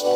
Всем 0.00 0.08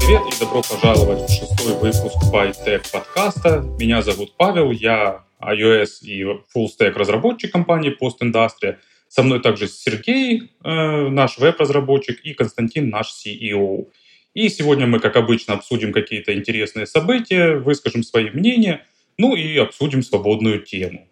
привет 0.00 0.22
и 0.32 0.40
добро 0.40 0.62
пожаловать 0.62 1.28
в 1.28 1.30
шестой 1.30 1.74
выпуск 1.74 2.16
PyTech 2.32 2.90
подкаста. 2.90 3.60
Меня 3.78 4.00
зовут 4.00 4.32
Павел, 4.38 4.70
я 4.70 5.24
iOS 5.42 6.00
и 6.00 6.22
Full 6.22 6.68
Stack 6.68 6.92
разработчик 6.92 7.52
компании 7.52 7.94
Post 8.00 8.22
Industria. 8.22 8.78
Со 9.08 9.22
мной 9.22 9.42
также 9.42 9.68
Сергей, 9.68 10.52
э, 10.64 11.08
наш 11.08 11.36
веб-разработчик, 11.36 12.18
и 12.24 12.32
Константин, 12.32 12.88
наш 12.88 13.12
CEO. 13.12 13.88
И 14.32 14.48
сегодня 14.48 14.86
мы, 14.86 15.00
как 15.00 15.16
обычно, 15.16 15.52
обсудим 15.52 15.92
какие-то 15.92 16.34
интересные 16.34 16.86
события, 16.86 17.56
выскажем 17.56 18.04
свои 18.04 18.30
мнения, 18.30 18.86
ну 19.18 19.36
и 19.36 19.58
обсудим 19.58 20.02
свободную 20.02 20.62
тему. 20.62 21.08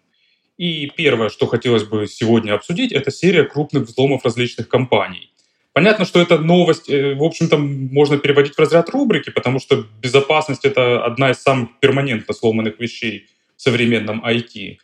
И 0.61 0.91
первое, 0.95 1.29
что 1.29 1.47
хотелось 1.47 1.85
бы 1.85 2.05
сегодня 2.05 2.53
обсудить, 2.53 2.91
это 2.91 3.09
серия 3.09 3.45
крупных 3.45 3.87
взломов 3.87 4.23
различных 4.23 4.67
компаний. 4.67 5.31
Понятно, 5.73 6.05
что 6.05 6.21
эта 6.21 6.37
новость, 6.37 6.87
э, 6.87 7.15
в 7.15 7.23
общем-то, 7.23 7.57
можно 7.57 8.19
переводить 8.19 8.53
в 8.53 8.59
разряд 8.59 8.87
рубрики, 8.91 9.31
потому 9.31 9.59
что 9.59 9.87
безопасность— 10.03 10.63
это 10.63 11.03
одна 11.03 11.31
из 11.31 11.37
самых 11.41 11.69
перманентно 11.79 12.35
сломанных 12.35 12.79
вещей 12.79 13.25
в 13.57 13.61
современном 13.63 14.23
IT. 14.23 14.77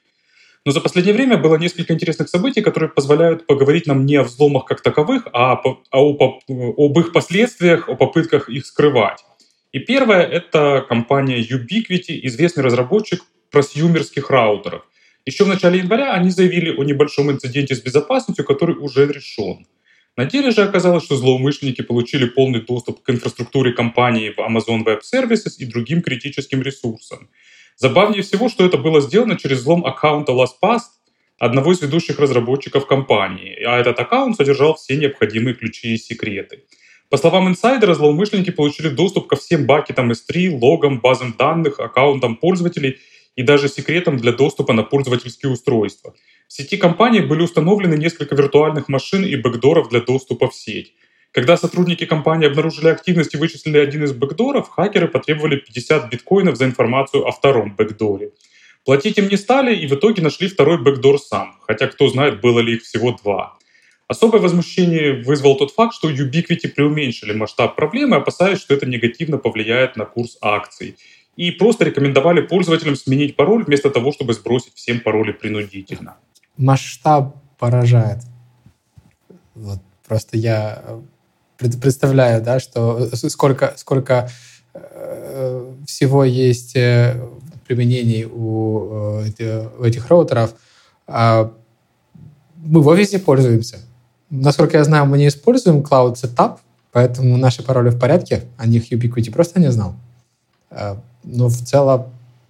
Но 0.65 0.71
за 0.71 0.81
последнее 0.81 1.13
время 1.13 1.37
было 1.37 1.57
несколько 1.57 1.93
интересных 1.93 2.29
событий, 2.29 2.61
которые 2.61 2.89
позволяют 2.89 3.45
поговорить 3.45 3.85
нам 3.85 4.07
не 4.07 4.15
о 4.15 4.23
взломах 4.23 4.65
как 4.65 4.81
таковых, 4.81 5.27
а, 5.31 5.57
по, 5.57 5.83
а 5.91 6.01
о, 6.01 6.39
об 6.75 6.99
их 6.99 7.11
последствиях, 7.11 7.87
о 7.87 7.95
попытках 7.95 8.49
их 8.49 8.65
скрывать. 8.65 9.23
И 9.73 9.77
первое— 9.77 10.21
это 10.37 10.83
компания 10.89 11.39
Ubiquiti, 11.39 12.19
известный 12.23 12.63
разработчик 12.63 13.23
просьюмерских 13.51 14.31
раутеров. 14.31 14.81
Еще 15.27 15.43
в 15.43 15.49
начале 15.49 15.79
января 15.79 16.13
они 16.13 16.29
заявили 16.29 16.73
о 16.73 16.85
небольшом 16.85 17.29
инциденте 17.29 17.75
с 17.75 17.81
безопасностью, 17.81 18.45
который 18.45 18.77
уже 18.77 19.05
решен. 19.05 19.67
На 20.15 20.23
деле 20.23 20.51
же 20.51 20.63
оказалось, 20.63 21.03
что 21.03 21.17
злоумышленники 21.17 21.81
получили 21.81 22.27
полный 22.29 22.61
доступ 22.61 23.03
к 23.03 23.09
инфраструктуре 23.09 23.73
компании 23.73 24.33
Amazon 24.37 24.85
Web 24.85 25.01
Services 25.01 25.57
и 25.59 25.65
другим 25.65 26.01
критическим 26.01 26.61
ресурсам. 26.61 27.29
Забавнее 27.75 28.21
всего, 28.23 28.47
что 28.47 28.65
это 28.65 28.77
было 28.77 29.01
сделано 29.01 29.37
через 29.37 29.57
взлом 29.59 29.85
аккаунта 29.85 30.31
LastPass, 30.31 30.79
одного 31.37 31.73
из 31.73 31.81
ведущих 31.81 32.19
разработчиков 32.19 32.87
компании, 32.87 33.61
а 33.65 33.77
этот 33.77 33.99
аккаунт 33.99 34.37
содержал 34.37 34.75
все 34.75 34.95
необходимые 34.95 35.55
ключи 35.55 35.95
и 35.95 35.97
секреты. 35.97 36.63
По 37.09 37.17
словам 37.17 37.49
инсайдера, 37.49 37.93
злоумышленники 37.95 38.51
получили 38.51 38.87
доступ 38.87 39.27
ко 39.27 39.35
всем 39.35 39.65
бакетам 39.65 40.09
S3, 40.09 40.57
логам, 40.57 41.01
базам 41.01 41.35
данных, 41.37 41.81
аккаунтам 41.81 42.37
пользователей 42.37 42.99
и 43.37 43.43
даже 43.43 43.69
секретам 43.69 44.17
для 44.17 44.33
доступа 44.33 44.73
на 44.73 44.83
пользовательские 44.83 45.51
устройства. 45.51 46.13
В 46.47 46.53
сети 46.53 46.75
компании 46.75 47.21
были 47.21 47.43
установлены 47.43 47.95
несколько 47.95 48.35
виртуальных 48.35 48.89
машин 48.89 49.23
и 49.23 49.35
бэкдоров 49.35 49.89
для 49.89 50.01
доступа 50.01 50.49
в 50.49 50.55
сеть. 50.55 50.93
Когда 51.31 51.55
сотрудники 51.55 52.05
компании 52.05 52.47
обнаружили 52.47 52.87
активность 52.87 53.35
и 53.35 53.37
вычислили 53.37 53.77
один 53.77 54.03
из 54.03 54.11
бэкдоров, 54.11 54.69
хакеры 54.69 55.07
потребовали 55.07 55.57
50 55.57 56.09
биткоинов 56.09 56.57
за 56.57 56.65
информацию 56.65 57.27
о 57.27 57.31
втором 57.31 57.75
бэкдоре. 57.75 58.31
Платить 58.83 59.19
им 59.19 59.27
не 59.27 59.37
стали 59.37 59.75
и 59.75 59.85
в 59.85 59.93
итоге 59.93 60.23
нашли 60.23 60.47
второй 60.47 60.81
бэкдор 60.81 61.19
сам, 61.19 61.59
хотя 61.67 61.87
кто 61.87 62.07
знает, 62.07 62.41
было 62.41 62.59
ли 62.59 62.75
их 62.75 62.83
всего 62.83 63.11
два. 63.11 63.57
Особое 64.07 64.39
возмущение 64.39 65.21
вызвал 65.21 65.57
тот 65.57 65.71
факт, 65.71 65.93
что 65.93 66.09
Ubiquiti 66.09 66.69
преуменьшили 66.69 67.33
масштаб 67.33 67.75
проблемы, 67.75 68.15
опасаясь, 68.15 68.61
что 68.61 68.73
это 68.73 68.85
негативно 68.85 69.37
повлияет 69.37 69.97
на 69.97 70.05
курс 70.05 70.37
акций. 70.41 70.95
И 71.37 71.51
просто 71.51 71.85
рекомендовали 71.85 72.41
пользователям 72.41 72.95
сменить 72.95 73.35
пароль 73.35 73.63
вместо 73.63 73.89
того, 73.89 74.11
чтобы 74.11 74.33
сбросить 74.33 74.73
всем 74.73 74.99
пароли 74.99 75.31
принудительно. 75.31 76.15
Масштаб 76.57 77.35
поражает. 77.59 78.19
Вот 79.53 79.79
просто 80.07 80.37
я 80.37 80.83
представляю, 81.57 82.43
да, 82.43 82.59
что 82.59 83.15
сколько, 83.15 83.73
сколько 83.77 84.29
э, 84.73 85.73
всего 85.85 86.23
есть 86.23 86.75
э, 86.75 87.15
применений 87.67 88.25
у, 88.25 89.21
э, 89.39 89.67
у 89.79 89.83
этих 89.83 90.09
роутеров. 90.09 90.55
А 91.05 91.53
мы 92.55 92.81
в 92.81 92.87
офисе 92.87 93.19
пользуемся. 93.19 93.79
Насколько 94.29 94.77
я 94.77 94.83
знаю, 94.83 95.05
мы 95.05 95.17
не 95.17 95.27
используем 95.27 95.81
Cloud 95.81 96.15
Setup, 96.15 96.57
поэтому 96.91 97.37
наши 97.37 97.63
пароли 97.63 97.89
в 97.89 97.99
порядке, 97.99 98.43
о 98.57 98.67
них 98.67 98.91
Ubiquiti 98.91 99.31
просто 99.31 99.59
не 99.59 99.71
знал. 99.71 99.95
Но 101.29 101.49
в 101.49 101.55
целом, 101.55 102.05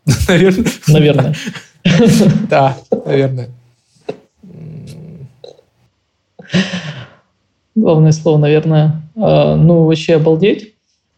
наверное... 0.28 0.66
Наверное. 0.88 1.36
Да, 2.50 2.78
наверное. 3.06 3.50
Главное 7.76 8.12
слово, 8.12 8.38
наверное. 8.38 9.02
А, 9.16 9.56
ну, 9.56 9.86
вообще 9.86 10.16
обалдеть. 10.16 10.74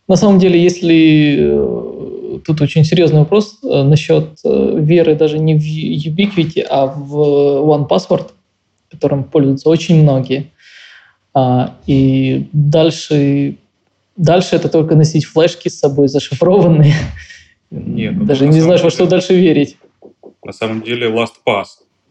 На 0.08 0.16
самом 0.16 0.40
деле, 0.40 0.62
если 0.62 1.38
э, 1.40 2.40
тут 2.46 2.62
очень 2.62 2.84
серьезный 2.84 3.20
вопрос 3.20 3.60
э, 3.64 3.84
насчет 3.84 4.40
э, 4.44 4.78
веры 4.80 5.16
даже 5.16 5.40
не 5.40 5.56
в 5.56 5.64
Ubiquiti, 5.64 6.62
а 6.62 6.86
в 6.88 7.16
OnePassword, 7.16 8.30
которым 8.92 9.24
пользуются 9.24 9.70
очень 9.70 10.02
многие. 10.02 10.52
А, 11.34 11.76
и 11.86 12.48
дальше, 12.54 13.56
дальше 14.18 14.56
это 14.56 14.70
только 14.70 14.96
носить 14.96 15.26
флешки 15.26 15.70
с 15.70 15.80
собой 15.80 16.08
зашифрованные. 16.08 16.94
Нет, 17.72 18.16
ну, 18.16 18.26
даже 18.26 18.48
не 18.48 18.62
знаешь, 18.62 18.82
во 18.82 18.90
что 18.90 19.06
дальше 19.06 19.36
верить. 19.36 19.78
На 20.44 20.54
самом 20.54 20.82
деле 20.82 21.10
LastPass, 21.10 21.66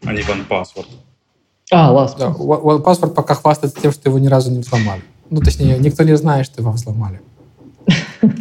а 0.05 0.13
не 0.13 0.21
OnePassword. 0.21 0.87
А, 1.71 1.91
ласт. 1.91 2.17
Да, 2.17 2.33
паспорт 2.79 3.13
пока 3.13 3.35
хвастается 3.35 3.79
тем, 3.81 3.91
что 3.91 4.09
его 4.09 4.19
ни 4.19 4.27
разу 4.27 4.51
не 4.51 4.59
взломали. 4.59 5.01
Ну, 5.29 5.41
точнее, 5.41 5.77
никто 5.77 6.03
не 6.03 6.15
знает, 6.17 6.45
что 6.45 6.61
его 6.61 6.71
взломали. 6.71 7.21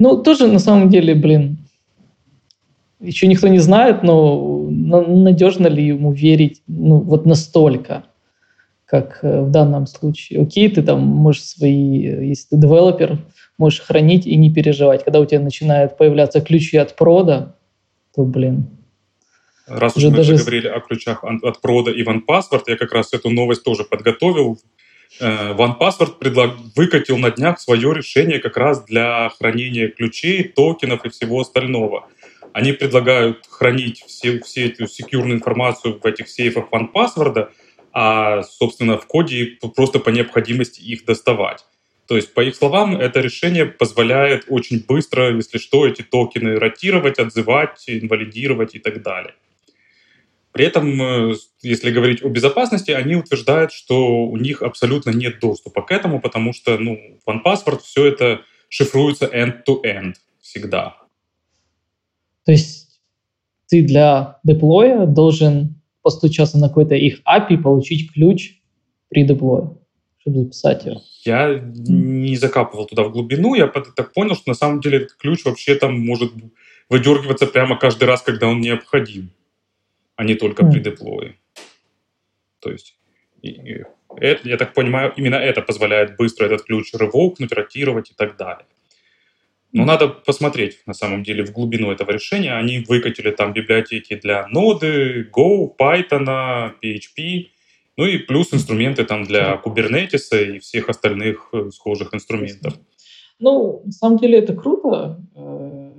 Ну, 0.00 0.22
тоже 0.22 0.46
на 0.46 0.60
самом 0.60 0.90
деле, 0.90 1.12
блин, 1.12 1.58
еще 3.00 3.26
никто 3.26 3.48
не 3.48 3.58
знает, 3.58 4.04
но 4.04 4.68
надежно 4.70 5.66
ли 5.66 5.84
ему 5.84 6.12
верить, 6.12 6.62
ну, 6.68 6.98
вот 7.00 7.26
настолько, 7.26 8.04
как 8.84 9.18
э, 9.22 9.42
в 9.42 9.50
данном 9.50 9.86
случае. 9.88 10.42
Окей, 10.42 10.68
ты 10.68 10.82
там 10.82 11.00
можешь 11.04 11.44
свои, 11.44 12.28
если 12.28 12.50
ты 12.50 12.56
девелопер, 12.58 13.18
можешь 13.58 13.80
хранить 13.80 14.26
и 14.26 14.36
не 14.36 14.52
переживать. 14.52 15.04
Когда 15.04 15.20
у 15.20 15.26
тебя 15.26 15.40
начинают 15.40 15.98
появляться 15.98 16.40
ключи 16.40 16.76
от 16.76 16.96
прода, 16.96 17.56
то, 18.14 18.22
блин, 18.22 18.78
Раз 19.68 19.96
уж 19.96 20.04
мы 20.04 20.10
даже... 20.12 20.36
заговорили 20.36 20.68
о 20.68 20.80
ключах 20.80 21.24
от 21.24 21.60
прода 21.60 21.90
и 21.90 22.02
OnePassword, 22.02 22.62
я 22.68 22.76
как 22.76 22.92
раз 22.92 23.12
эту 23.12 23.30
новость 23.30 23.64
тоже 23.64 23.84
подготовил. 23.84 24.58
Э, 25.20 25.54
OnePassword 25.54 26.18
предлаг... 26.18 26.52
выкатил 26.74 27.18
на 27.18 27.30
днях 27.30 27.60
свое 27.60 27.92
решение 27.92 28.38
как 28.38 28.56
раз 28.56 28.84
для 28.84 29.28
хранения 29.30 29.88
ключей, 29.88 30.44
токенов 30.44 31.04
и 31.04 31.10
всего 31.10 31.40
остального. 31.40 32.08
Они 32.54 32.72
предлагают 32.72 33.46
хранить 33.48 34.02
все, 34.06 34.40
все 34.40 34.68
эту 34.68 34.86
секьюрную 34.86 35.36
информацию 35.36 36.00
в 36.02 36.06
этих 36.06 36.28
сейфах 36.28 36.68
OnePassword, 36.72 37.50
а, 37.92 38.42
собственно, 38.42 38.96
в 38.96 39.06
коде 39.06 39.58
просто 39.76 39.98
по 39.98 40.08
необходимости 40.08 40.80
их 40.80 41.04
доставать. 41.04 41.64
То 42.08 42.16
есть, 42.16 42.32
по 42.32 42.40
их 42.40 42.56
словам, 42.56 42.96
это 42.96 43.20
решение 43.20 43.66
позволяет 43.66 44.46
очень 44.48 44.82
быстро, 44.88 45.36
если 45.36 45.58
что, 45.58 45.86
эти 45.86 46.00
токены 46.00 46.58
ротировать, 46.58 47.18
отзывать, 47.18 47.84
инвалидировать 47.86 48.74
и 48.74 48.78
так 48.78 49.02
далее. 49.02 49.34
При 50.52 50.64
этом, 50.64 51.02
э, 51.02 51.34
если 51.60 51.90
говорить 51.90 52.24
о 52.24 52.30
безопасности, 52.30 52.92
они 52.92 53.14
утверждают, 53.14 53.72
что 53.72 54.24
у 54.24 54.38
них 54.38 54.62
абсолютно 54.62 55.10
нет 55.10 55.38
доступа 55.38 55.82
к 55.82 55.90
этому, 55.90 56.18
потому 56.18 56.54
что 56.54 56.78
ну, 56.78 56.98
OnePassword 57.26 57.80
все 57.82 58.06
это 58.06 58.40
шифруется 58.70 59.26
end-to-end 59.26 60.14
всегда. 60.40 60.96
То 62.46 62.52
есть 62.52 63.02
ты 63.66 63.82
для 63.82 64.38
деплоя 64.44 65.04
должен 65.04 65.82
постучаться 66.00 66.56
на 66.56 66.68
какой-то 66.68 66.94
их 66.94 67.20
API, 67.28 67.58
получить 67.58 68.14
ключ 68.14 68.54
при 69.10 69.24
деплое, 69.24 69.76
чтобы 70.30 70.44
записать 70.44 70.84
его. 70.84 71.02
Я 71.24 71.58
не 71.58 72.36
закапывал 72.36 72.86
туда 72.86 73.04
в 73.04 73.12
глубину, 73.12 73.54
я 73.54 73.66
так 73.66 74.12
понял, 74.12 74.34
что 74.34 74.50
на 74.50 74.54
самом 74.54 74.80
деле 74.80 74.98
этот 74.98 75.14
ключ 75.14 75.44
вообще 75.44 75.74
там 75.74 75.98
может 75.98 76.32
выдергиваться 76.88 77.46
прямо 77.46 77.78
каждый 77.78 78.04
раз, 78.04 78.22
когда 78.22 78.48
он 78.48 78.60
необходим 78.60 79.30
а 80.18 80.24
не 80.24 80.34
только 80.34 80.64
mm. 80.64 80.72
при 80.72 80.80
деплое. 80.80 81.36
То 82.58 82.72
есть, 82.72 82.96
это, 84.16 84.48
я 84.48 84.56
так 84.56 84.74
понимаю, 84.74 85.12
именно 85.16 85.36
это 85.36 85.62
позволяет 85.62 86.16
быстро 86.16 86.46
этот 86.46 86.64
ключ 86.64 86.92
ревокнуть, 86.92 87.52
ротировать 87.52 88.10
и 88.10 88.14
так 88.14 88.36
далее. 88.36 88.66
Но 89.72 89.84
надо 89.84 90.08
посмотреть, 90.08 90.80
на 90.86 90.94
самом 90.94 91.22
деле, 91.22 91.44
в 91.44 91.52
глубину 91.52 91.92
этого 91.92 92.10
решения. 92.10 92.52
Они 92.54 92.80
выкатили 92.80 93.30
там 93.30 93.52
библиотеки 93.52 94.16
для 94.16 94.48
ноды, 94.48 95.28
Go, 95.30 95.70
Python, 95.78 96.72
PHP, 96.82 97.48
ну 97.98 98.06
и 98.06 98.16
плюс 98.16 98.54
инструменты 98.54 99.04
там 99.04 99.24
для 99.24 99.60
Kubernetes 99.62 100.30
и 100.32 100.60
всех 100.60 100.88
остальных 100.88 101.50
э, 101.52 101.70
схожих 101.70 102.14
инструментов. 102.14 102.74
Ну, 103.40 103.82
на 103.84 103.90
самом 103.90 104.18
деле 104.18 104.38
это 104.38 104.54
круто. 104.54 105.20
Э, 105.34 105.92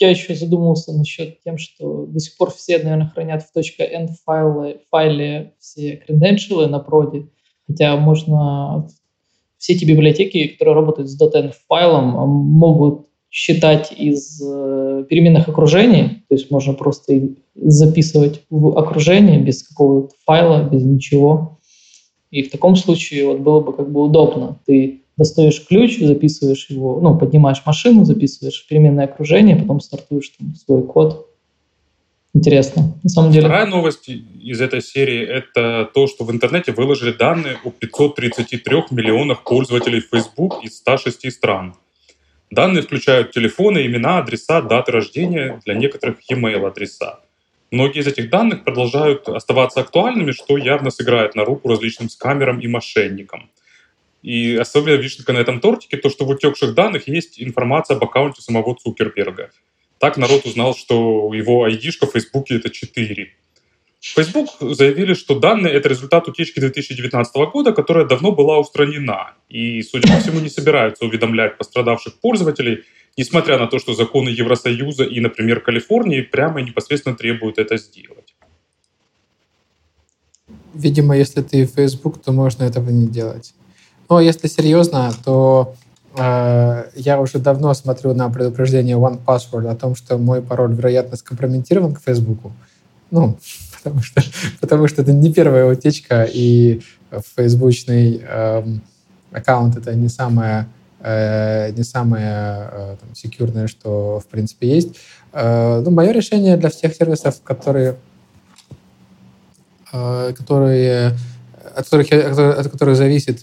я 0.00 0.08
еще 0.08 0.34
задумался 0.34 0.96
насчет 0.96 1.42
тем, 1.42 1.58
что 1.58 2.06
до 2.06 2.18
сих 2.20 2.38
пор 2.38 2.52
все, 2.52 2.78
наверное, 2.78 3.10
хранят 3.10 3.42
в 3.42 3.54
.end 3.54 4.08
файле, 4.24 4.80
файле 4.90 5.54
все 5.58 5.96
креденшалы 5.96 6.68
на 6.68 6.78
проде, 6.78 7.28
хотя 7.66 7.96
можно 7.98 8.88
все 9.58 9.74
эти 9.74 9.84
библиотеки, 9.84 10.48
которые 10.48 10.74
работают 10.74 11.10
с 11.10 11.20
.env 11.20 11.52
файлом, 11.68 12.28
могут 12.30 13.08
считать 13.32 13.92
из 13.98 14.42
э, 14.42 15.04
переменных 15.08 15.48
окружений, 15.48 16.22
то 16.28 16.34
есть 16.34 16.50
можно 16.50 16.74
просто 16.74 17.30
записывать 17.54 18.42
в 18.50 18.78
окружение 18.78 19.40
без 19.40 19.66
какого-то 19.66 20.14
файла, 20.26 20.68
без 20.70 20.84
ничего. 20.84 21.58
И 22.30 22.42
в 22.42 22.50
таком 22.50 22.76
случае 22.76 23.26
вот 23.26 23.38
было 23.38 23.60
бы 23.60 23.72
как 23.72 23.90
бы 23.90 24.04
удобно. 24.04 24.60
Ты 24.66 25.00
достаешь 25.16 25.66
ключ, 25.66 25.98
записываешь 25.98 26.68
его, 26.68 27.00
ну, 27.00 27.16
поднимаешь 27.16 27.62
машину, 27.64 28.04
записываешь 28.04 28.66
переменное 28.68 29.06
окружение, 29.06 29.56
потом 29.56 29.80
стартуешь 29.80 30.28
там 30.38 30.54
свой 30.54 30.82
код. 30.82 31.26
Интересно, 32.34 32.94
на 33.02 33.08
самом 33.08 33.32
деле. 33.32 33.46
Вторая 33.46 33.66
новость 33.66 34.08
из 34.08 34.60
этой 34.60 34.82
серии– 34.82 35.22
это 35.26 35.88
то, 35.94 36.06
что 36.06 36.24
в 36.24 36.32
интернете 36.32 36.72
выложили 36.72 37.12
данные 37.12 37.56
о 37.64 37.70
533 37.70 38.84
миллионах 38.90 39.44
пользователей 39.44 40.00
Facebook 40.00 40.62
из 40.62 40.76
106 40.78 41.32
стран. 41.32 41.74
Данные 42.52 42.82
включают 42.82 43.32
телефоны, 43.32 43.86
имена, 43.86 44.18
адреса, 44.18 44.60
даты 44.60 44.92
рождения, 44.92 45.60
для 45.64 45.74
некоторых 45.74 46.18
e-mail 46.30 46.66
адреса. 46.66 47.20
Многие 47.70 48.00
из 48.00 48.06
этих 48.06 48.28
данных 48.28 48.62
продолжают 48.62 49.26
оставаться 49.28 49.80
актуальными, 49.80 50.32
что 50.32 50.58
явно 50.58 50.90
сыграет 50.90 51.34
на 51.34 51.44
руку 51.44 51.68
различным 51.68 52.10
скамерам 52.10 52.60
и 52.60 52.68
мошенникам. 52.68 53.50
И 54.22 54.54
особенно 54.54 54.96
вишенка 54.96 55.32
на 55.32 55.38
этом 55.38 55.60
тортике 55.60 55.96
то, 55.96 56.10
что 56.10 56.26
в 56.26 56.28
утекших 56.28 56.74
данных 56.74 57.08
есть 57.08 57.42
информация 57.42 57.96
об 57.96 58.04
аккаунте 58.04 58.42
самого 58.42 58.76
Цукерберга– 58.76 59.50
так 60.02 60.16
народ 60.16 60.44
узнал, 60.46 60.74
что 60.74 61.32
его 61.32 61.68
ID-шка 61.68 62.08
в 62.08 62.10
Фейсбуке 62.10 62.56
это 62.56 62.70
4. 62.70 63.36
Facebook 64.02 64.48
заявили, 64.60 65.14
что 65.14 65.38
данные— 65.38 65.72
это 65.74 65.88
результат 65.88 66.28
утечки 66.28 66.60
2019 66.60 67.34
года, 67.52 67.72
которая 67.72 68.04
давно 68.04 68.32
была 68.32 68.58
устранена. 68.58 69.34
И, 69.48 69.82
судя 69.82 70.12
по 70.12 70.20
всему, 70.20 70.40
не 70.40 70.48
собираются 70.48 71.04
уведомлять 71.04 71.56
пострадавших 71.56 72.14
пользователей, 72.20 72.84
несмотря 73.16 73.58
на 73.58 73.66
то, 73.66 73.78
что 73.78 73.94
законы 73.94 74.28
Евросоюза 74.28 75.04
и, 75.04 75.20
например, 75.20 75.60
Калифорнии 75.60 76.20
прямо 76.20 76.60
и 76.60 76.64
непосредственно 76.64 77.16
требуют 77.16 77.58
это 77.58 77.76
сделать. 77.76 78.34
Видимо, 80.74 81.16
если 81.16 81.42
ты 81.42 81.66
Facebook, 81.66 82.20
то 82.22 82.32
можно 82.32 82.64
этого 82.64 82.90
не 82.90 83.06
делать. 83.06 83.54
Но 84.08 84.20
если 84.20 84.48
серьезно, 84.48 85.12
то 85.24 85.74
Э, 86.16 86.90
я 86.94 87.20
уже 87.20 87.38
давно 87.38 87.72
смотрю 87.74 88.14
на 88.14 88.28
предупреждение 88.28 88.96
One 88.96 89.18
Password 89.24 89.68
о 89.68 89.74
том, 89.74 89.94
что 89.94 90.18
мой 90.18 90.42
пароль, 90.42 90.74
вероятно, 90.74 91.16
скомпрометирован 91.16 91.94
к 91.94 92.02
Фейсбуку. 92.02 92.52
Ну, 93.10 93.38
потому 93.82 94.02
что, 94.02 94.22
потому 94.60 94.88
что 94.88 95.02
это 95.02 95.12
не 95.12 95.32
первая 95.32 95.66
утечка, 95.66 96.24
и 96.24 96.82
фейсбучный 97.36 98.22
эм, 98.26 98.82
аккаунт— 99.32 99.76
это 99.78 99.94
не 99.94 100.08
самое, 100.08 100.66
э, 101.00 101.72
не 101.72 101.82
самое 101.82 102.70
э, 102.72 102.96
там, 103.00 103.14
секьюрное, 103.14 103.66
что, 103.66 104.20
в 104.20 104.26
принципе, 104.26 104.68
есть. 104.68 104.96
Э, 105.32 105.80
ну, 105.84 105.90
мое 105.90 106.12
решение 106.12 106.56
для 106.56 106.70
всех 106.70 106.94
сервисов, 106.94 107.42
которые, 107.42 107.96
э, 109.92 110.32
которые, 110.36 111.18
от, 111.76 111.84
которых, 111.84 112.12
от 112.12 112.68
которых 112.70 112.96
зависит 112.96 113.42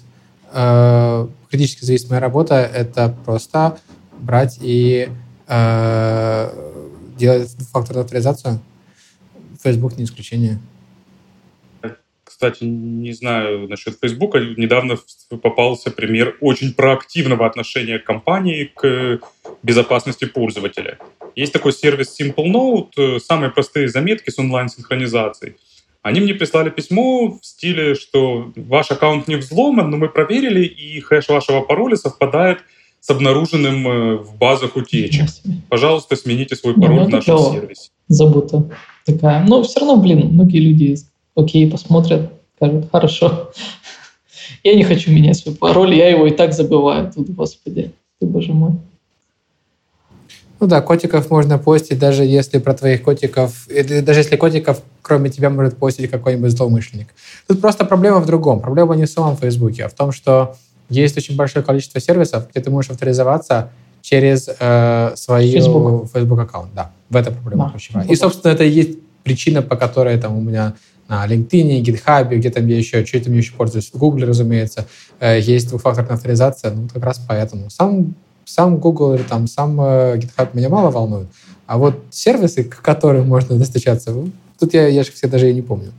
э, 0.51 1.27
критически 1.50 1.86
зависимая 1.86 2.19
работа— 2.19 2.56
это 2.74 3.15
просто 3.25 3.77
брать 4.19 4.57
и 4.62 5.09
э, 5.47 6.50
делать 7.18 7.50
факторную 7.71 8.03
авторизацию. 8.03 8.59
Facebook 9.62 9.98
не 9.98 10.06
исключение. 10.06 10.60
Кстати, 12.24 12.64
не 12.64 13.12
знаю 13.12 13.68
насчет 13.68 13.98
Facebook. 14.00 14.36
Недавно 14.36 14.98
попался 15.42 15.92
пример 15.92 16.38
очень 16.40 16.74
проактивного 16.74 17.46
отношения 17.46 18.00
компании 18.00 18.72
к 18.74 19.20
безопасности 19.62 20.26
пользователя. 20.26 21.00
Есть 21.36 21.52
такой 21.52 21.74
сервис 21.74 22.18
Simple 22.20 22.46
Note, 22.46 22.92
э, 22.98 23.20
самые 23.20 23.52
простые 23.52 23.90
заметки 23.90 24.30
с 24.30 24.40
онлайн-синхронизацией. 24.40 25.56
Они 26.02 26.22
мне 26.22 26.34
прислали 26.34 26.70
письмо 26.70 27.40
в 27.42 27.46
стиле, 27.46 27.96
что 27.96 28.54
ваш 28.56 28.90
аккаунт 28.92 29.28
не 29.28 29.36
взломан, 29.36 29.90
но 29.90 29.98
мы 29.98 30.08
проверили, 30.08 30.64
и 30.64 31.02
хэш 31.02 31.28
вашего 31.28 31.62
пароля 31.62 31.98
совпадает 31.98 32.60
с 33.02 33.10
обнаруженным 33.10 33.88
э, 33.88 34.16
в 34.18 34.38
базах 34.38 34.78
утечек. 34.78 35.28
Пожалуйста, 35.68 36.16
смените 36.16 36.56
свой 36.56 36.74
пароль 36.76 36.92
не, 36.92 37.00
ну, 37.00 37.06
в 37.06 37.10
нашем 37.10 37.38
сервисе. 37.38 37.90
Забута 38.08 38.70
такая. 39.06 39.46
Но 39.46 39.63
все 39.63 39.80
равно, 39.80 39.98
блин, 39.98 40.30
многие 40.34 40.60
люди 40.60 40.98
окей, 41.36 41.69
посмотрят, 41.69 42.31
скажут, 42.56 42.86
хорошо. 42.92 43.51
Я 44.63 44.75
не 44.75 44.84
хочу 44.84 45.12
менять 45.12 45.38
свой 45.38 45.56
пароль, 45.56 45.94
я 45.96 46.10
его 46.10 46.28
и 46.28 46.31
так 46.31 46.54
забываю. 46.54 47.12
Тут, 47.13 47.30
господи, 47.30 47.92
ты, 48.19 48.25
боже 48.25 48.54
мой. 48.54 48.72
Ну 50.60 50.68
да, 50.68 50.81
котиков 50.81 51.30
можно 51.31 51.57
постить, 51.57 52.00
даже 52.00 52.25
если 52.25 52.57
про 52.60 52.74
твоих 52.74 53.01
котиков, 53.01 53.68
даже 53.69 54.19
если 54.19 54.36
котиков, 54.36 54.81
кроме 55.01 55.30
тебя, 55.30 55.50
может 55.50 55.78
постить 55.78 56.10
какой-нибудь 56.12 56.51
злоумышленник. 56.51 57.07
Тут 57.48 57.62
просто 57.62 57.86
проблема 57.86 58.19
в 58.19 58.25
другом. 58.25 58.60
Проблема 58.60 58.96
не 58.96 59.06
в 59.06 59.10
самом 59.10 59.38
Фейсбуке, 59.38 59.86
а 59.86 59.90
в 59.90 59.94
том, 59.94 60.12
что 60.12 60.57
есть 60.90 61.18
очень 61.18 61.38
большое 61.38 61.63
количество 61.63 62.01
сервисов, 62.01 62.50
где 62.50 62.60
ты 62.60 62.72
можешь 62.72 62.92
авторизоваться 62.92 63.72
через 64.01 64.50
э, 64.60 65.12
свой 65.16 65.50
Facebook. 65.50 66.12
Facebook 66.12 66.40
аккаунт. 66.40 66.74
Да, 66.74 66.92
в 67.10 67.16
этом 67.16 67.36
проблема 67.36 67.66
да. 67.66 67.72
ключевая. 67.72 68.08
И, 68.08 68.16
собственно, 68.16 68.52
это 68.52 68.64
и 68.64 68.70
есть 68.70 69.00
причина, 69.24 69.62
по 69.62 69.76
которой 69.76 70.18
там 70.18 70.38
у 70.38 70.42
меня 70.42 70.76
на 71.08 71.26
LinkedIn, 71.26 71.82
GitHub, 71.82 72.36
где 72.36 72.50
там 72.50 72.68
я 72.68 72.78
еще, 72.78 73.06
что 73.06 73.20
там 73.20 73.34
я 73.34 73.40
еще 73.40 73.54
пользуюсь, 73.54 73.90
в 73.92 73.98
Google, 73.98 74.28
разумеется, 74.28 74.88
э, 75.20 75.40
есть 75.40 75.70
двухфакторная 75.70 76.14
авторизация, 76.14 76.72
ну, 76.72 76.88
как 76.94 77.04
раз 77.04 77.20
поэтому. 77.28 77.70
Сам 77.70 78.14
сам 78.50 78.78
Google 78.78 79.14
или 79.14 79.22
там 79.22 79.48
сам 79.48 79.80
э, 79.80 80.18
GitHub 80.18 80.50
меня 80.54 80.70
мало 80.70 80.90
волнует. 80.90 81.28
А 81.68 81.78
вот 81.78 81.96
сервисы, 82.10 82.64
к 82.64 82.82
которым 82.82 83.28
можно 83.28 83.56
достучаться, 83.56 84.12
тут 84.60 84.74
я, 84.74 84.88
я 84.88 85.04
же 85.04 85.12
все 85.12 85.28
даже 85.28 85.52
и 85.52 85.54
не 85.54 85.62
помню. 85.62 85.92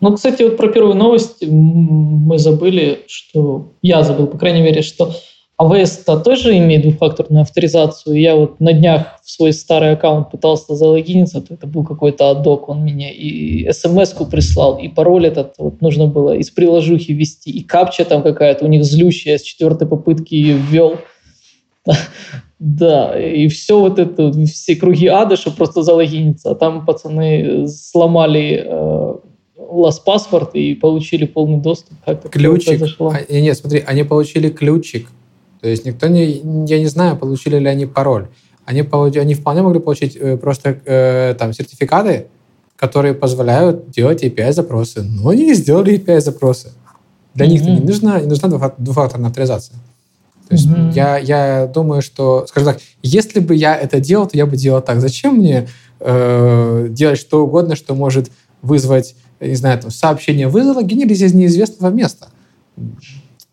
Ну, 0.00 0.14
кстати, 0.14 0.44
вот 0.44 0.56
про 0.56 0.68
первую 0.68 0.94
новость 0.94 1.42
мы 1.42 2.38
забыли, 2.38 3.04
что 3.08 3.72
я 3.82 4.04
забыл, 4.04 4.28
по 4.28 4.38
крайней 4.38 4.62
мере, 4.62 4.82
что 4.82 5.12
AWS-то 5.60 6.18
тоже 6.20 6.56
имеет 6.56 6.82
двухфакторную 6.82 7.42
авторизацию. 7.42 8.18
Я 8.18 8.34
вот 8.34 8.60
на 8.60 8.72
днях 8.72 9.20
в 9.22 9.30
свой 9.30 9.52
старый 9.52 9.92
аккаунт 9.92 10.30
пытался 10.30 10.74
залогиниться, 10.74 11.42
то 11.42 11.54
это 11.54 11.66
был 11.66 11.84
какой-то 11.84 12.30
адок, 12.30 12.68
он 12.68 12.80
мне 12.80 13.12
и 13.12 13.70
смс-ку 13.70 14.26
прислал, 14.26 14.78
и 14.78 14.88
пароль 14.88 15.26
этот 15.26 15.54
вот 15.58 15.82
нужно 15.82 16.06
было 16.06 16.34
из 16.36 16.50
приложухи 16.50 17.12
ввести, 17.12 17.50
и 17.50 17.62
капча 17.62 18.04
там 18.04 18.22
какая-то 18.22 18.64
у 18.64 18.68
них 18.68 18.84
злющая, 18.84 19.36
с 19.36 19.42
четвертой 19.42 19.86
попытки 19.86 20.34
ее 20.34 20.56
ввел. 20.56 20.96
Да, 22.62 23.18
и 23.18 23.48
все 23.48 23.80
вот 23.80 23.98
это, 23.98 24.30
все 24.44 24.76
круги 24.76 25.06
ада, 25.06 25.36
чтобы 25.36 25.56
просто 25.56 25.82
залогиниться. 25.82 26.50
А 26.50 26.54
там 26.54 26.84
пацаны 26.84 27.66
сломали 27.66 28.62
э, 28.66 29.14
last 29.56 30.00
password 30.06 30.50
и 30.52 30.74
получили 30.74 31.24
полный 31.24 31.56
доступ. 31.56 31.94
Как 32.04 32.28
ключик. 32.30 32.82
А, 32.98 33.32
нет, 33.32 33.56
смотри, 33.56 33.82
они 33.86 34.02
получили 34.02 34.50
ключик. 34.50 35.08
То 35.60 35.68
есть 35.68 35.84
никто 35.84 36.08
не... 36.08 36.42
Я 36.66 36.78
не 36.78 36.86
знаю, 36.86 37.16
получили 37.16 37.58
ли 37.58 37.66
они 37.66 37.86
пароль. 37.86 38.28
Они, 38.64 38.82
получ, 38.82 39.16
они 39.16 39.34
вполне 39.34 39.62
могли 39.62 39.80
получить 39.80 40.16
э, 40.16 40.36
просто 40.36 40.80
э, 40.84 41.34
там 41.38 41.52
сертификаты, 41.52 42.26
которые 42.76 43.14
позволяют 43.14 43.90
делать 43.90 44.22
API-запросы. 44.22 45.02
Но 45.02 45.28
они 45.30 45.46
не 45.46 45.54
сделали 45.54 45.98
API-запросы. 45.98 46.72
Для 47.34 47.46
mm-hmm. 47.46 47.48
них 47.48 47.62
не 47.62 47.80
нужна, 47.80 48.20
не 48.20 48.26
нужна 48.26 48.72
двухфакторная 48.78 49.28
авторизация. 49.28 49.76
То 50.48 50.54
есть 50.54 50.68
mm-hmm. 50.68 50.92
я, 50.94 51.18
я 51.18 51.66
думаю, 51.66 52.02
что, 52.02 52.46
скажем 52.48 52.72
так, 52.72 52.82
если 53.02 53.40
бы 53.40 53.54
я 53.54 53.76
это 53.76 54.00
делал, 54.00 54.26
то 54.26 54.36
я 54.36 54.46
бы 54.46 54.56
делал 54.56 54.82
так. 54.82 55.00
Зачем 55.00 55.36
мне 55.36 55.68
э, 56.00 56.86
делать 56.90 57.18
что 57.18 57.44
угодно, 57.44 57.76
что 57.76 57.94
может 57.94 58.30
вызвать, 58.62 59.14
не 59.40 59.54
знаю, 59.54 59.78
там, 59.78 59.90
сообщение 59.90 60.48
вызова, 60.48 60.82
генерить 60.82 61.20
из 61.20 61.34
неизвестного 61.34 61.92
места? 61.92 62.28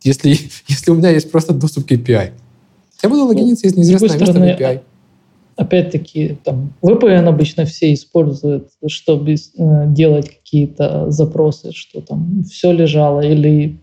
Если, 0.08 0.38
если 0.68 0.92
у 0.92 0.96
меня 0.96 1.10
есть 1.10 1.32
просто 1.32 1.54
доступ 1.54 1.88
к 1.88 1.92
API. 1.92 2.32
Я 3.04 3.10
буду 3.10 3.26
логиниться 3.26 3.66
ну, 3.66 3.72
из 3.72 3.78
неизвестного 3.78 4.20
места 4.20 4.40
в 4.40 4.44
API. 4.44 4.82
Опять-таки, 5.56 6.38
там, 6.44 6.74
VPN 6.84 7.28
обычно 7.28 7.66
все 7.66 7.92
используют, 7.94 8.70
чтобы 8.88 9.34
э, 9.34 9.86
делать 9.88 10.30
какие-то 10.30 11.10
запросы, 11.10 11.72
что 11.74 12.02
там 12.02 12.44
все 12.44 12.72
лежало, 12.72 13.22
или 13.22 13.80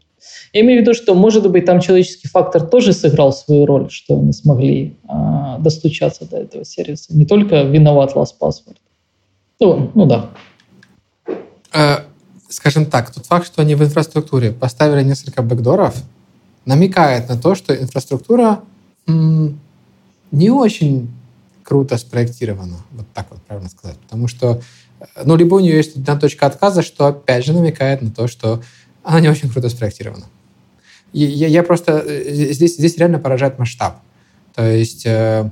я 0.53 0.61
имею 0.61 0.79
в 0.79 0.83
виду, 0.83 0.95
что, 0.95 1.15
может 1.15 1.51
быть, 1.51 1.65
там 1.65 1.81
человеческий 1.81 2.29
фактор 2.29 2.63
тоже 2.63 2.93
сыграл 2.93 3.33
свою 3.33 3.67
роль, 3.67 3.91
что 3.91 4.17
не 4.17 4.33
смогли 4.33 4.97
э, 5.09 5.59
достучаться 5.59 6.25
до 6.25 6.39
этого 6.39 6.65
сервиса. 6.65 7.15
Не 7.15 7.27
только 7.27 7.63
виноват 7.63 8.15
Last 8.15 8.35
Password. 8.41 8.77
Ну, 9.61 9.91
ну 9.95 10.07
да. 10.07 10.31
Э, 11.73 12.05
скажем 12.49 12.87
так, 12.87 13.13
тот 13.13 13.27
факт, 13.27 13.47
что 13.47 13.63
они 13.63 13.75
в 13.75 13.83
инфраструктуре 13.83 14.53
поставили 14.53 15.03
несколько 15.03 15.43
бэкдоров, 15.43 15.97
намекает 16.65 17.29
на 17.29 17.37
то, 17.37 17.55
что 17.55 17.75
инфраструктура 17.75 18.63
не 19.07 20.51
очень 20.51 21.11
круто 21.63 21.97
спроектирована. 21.99 22.77
Вот 22.93 23.07
так 23.15 23.27
вот 23.31 23.43
правильно 23.43 23.71
сказать. 23.71 23.99
Потому 23.99 24.29
что, 24.29 24.61
ну, 25.25 25.37
либо 25.37 25.55
у 25.55 25.61
нее 25.61 25.77
есть 25.77 25.97
одна 25.97 26.17
точка 26.17 26.47
отказа, 26.47 26.83
что 26.83 27.07
опять 27.07 27.45
же 27.45 27.53
намекает 27.53 28.03
на 28.03 28.11
то, 28.11 28.29
что 28.29 28.63
она 29.03 29.21
не 29.21 29.29
очень 29.29 29.51
круто 29.51 29.69
спроектирована. 29.69 30.27
Я, 31.13 31.47
я 31.47 31.63
просто... 31.63 32.03
Э, 32.05 32.53
здесь, 32.53 32.77
здесь 32.77 32.97
реально 32.99 33.19
поражает 33.19 33.59
масштаб. 33.59 34.01
То 34.55 34.69
есть 34.69 35.07
э, 35.07 35.51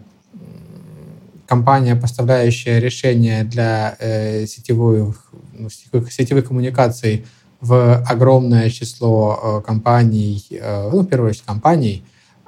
компания, 1.46 1.94
поставляющая 1.96 2.78
решения 2.78 3.44
для 3.44 3.96
э, 4.00 4.46
сетевых, 4.46 5.32
ну, 5.52 5.70
сетевых, 5.70 6.12
сетевых 6.12 6.48
коммуникаций 6.48 7.26
в 7.62 8.02
огромное 8.10 8.68
число 8.70 9.60
э, 9.62 9.66
компаний, 9.66 10.44
э, 10.50 10.90
ну, 10.90 11.02
в 11.02 11.06
первую 11.06 11.30
очередь 11.30 11.46
компаний, 11.46 12.02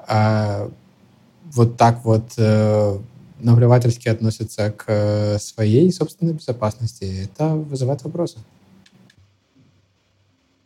э, 0.08 0.68
вот 1.44 1.76
так 1.76 2.04
вот 2.04 2.36
наплевательски 3.38 4.08
относятся 4.08 4.72
к 4.72 5.38
своей 5.38 5.92
собственной 5.92 6.32
безопасности, 6.32 7.28
это 7.30 7.54
вызывает 7.54 8.02
вопросы. 8.02 8.38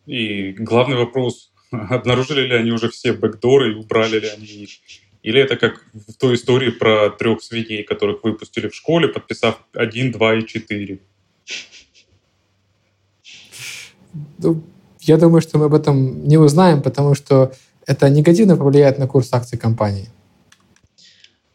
И 0.06 0.52
главный 0.52 0.96
вопрос, 0.96 1.52
обнаружили 1.70 2.46
ли 2.46 2.54
они 2.54 2.70
уже 2.70 2.88
все 2.88 3.12
бэкдоры 3.12 3.72
и 3.72 3.74
убрали 3.74 4.20
ли 4.20 4.28
они 4.28 4.46
их? 4.46 4.70
Или 5.22 5.42
это 5.42 5.56
как 5.56 5.84
в 5.92 6.14
той 6.14 6.36
истории 6.36 6.70
про 6.70 7.10
трех 7.10 7.42
свиней, 7.42 7.82
которых 7.82 8.24
выпустили 8.24 8.68
в 8.68 8.74
школе, 8.74 9.08
подписав 9.08 9.62
1, 9.74 10.12
2 10.12 10.34
и 10.36 10.46
4? 10.46 10.98
Ну, 14.38 14.62
я 15.00 15.16
думаю, 15.16 15.40
что 15.40 15.58
мы 15.58 15.66
об 15.66 15.74
этом 15.74 16.26
не 16.26 16.36
узнаем, 16.38 16.82
потому 16.82 17.14
что 17.14 17.52
это 17.86 18.10
негативно 18.10 18.56
повлияет 18.56 18.98
на 18.98 19.06
курс 19.06 19.28
акций 19.32 19.58
компании. 19.58 20.08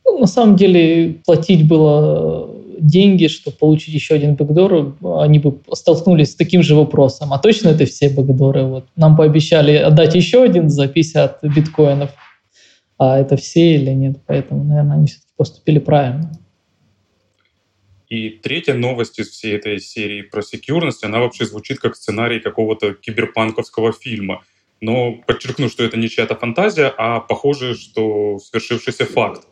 Ну, 0.05 0.20
на 0.20 0.27
самом 0.27 0.55
деле 0.55 1.22
платить 1.25 1.67
было 1.67 2.50
деньги, 2.79 3.27
чтобы 3.27 3.58
получить 3.58 3.93
еще 3.93 4.15
один 4.15 4.36
бэкдор, 4.36 4.96
они 5.20 5.39
бы 5.39 5.60
столкнулись 5.74 6.32
с 6.32 6.36
таким 6.36 6.63
же 6.63 6.75
вопросом. 6.75 7.34
А 7.34 7.39
точно 7.39 7.70
это 7.70 7.86
все 7.86 8.10
бэкдоры? 8.10 8.65
Вот 8.65 8.86
нам 8.96 9.15
пообещали 9.15 9.75
отдать 9.75 10.15
еще 10.15 10.43
один 10.43 10.70
за 10.70 10.88
50 10.88 11.43
биткоинов, 11.43 12.12
а 12.98 13.20
это 13.20 13.38
все 13.38 13.75
или 13.75 13.91
нет? 13.91 14.17
Поэтому, 14.25 14.63
наверное, 14.63 14.98
они 14.98 15.08
все-таки 15.08 15.32
поступили 15.38 15.79
правильно. 15.79 16.32
И 18.13 18.29
третья 18.29 18.75
новость 18.75 19.17
из 19.17 19.29
всей 19.29 19.55
этой 19.55 19.79
серии 19.79 20.22
про 20.22 20.43
секьюрность, 20.43 21.03
она 21.03 21.20
вообще 21.20 21.46
звучит 21.46 21.79
как 21.79 21.96
сценарий 21.96 22.39
какого-то 22.39 22.93
киберпанковского 22.93 23.91
фильма. 23.91 24.43
Но 24.82 25.13
подчеркну, 25.13 25.67
что 25.67 25.84
это 25.84 25.98
не 25.98 26.08
чья-то 26.08 26.36
фантазия, 26.36 26.93
а 26.96 27.22
похоже, 27.22 27.74
что 27.74 28.38
свершившийся 28.38 29.08
факт. 29.08 29.48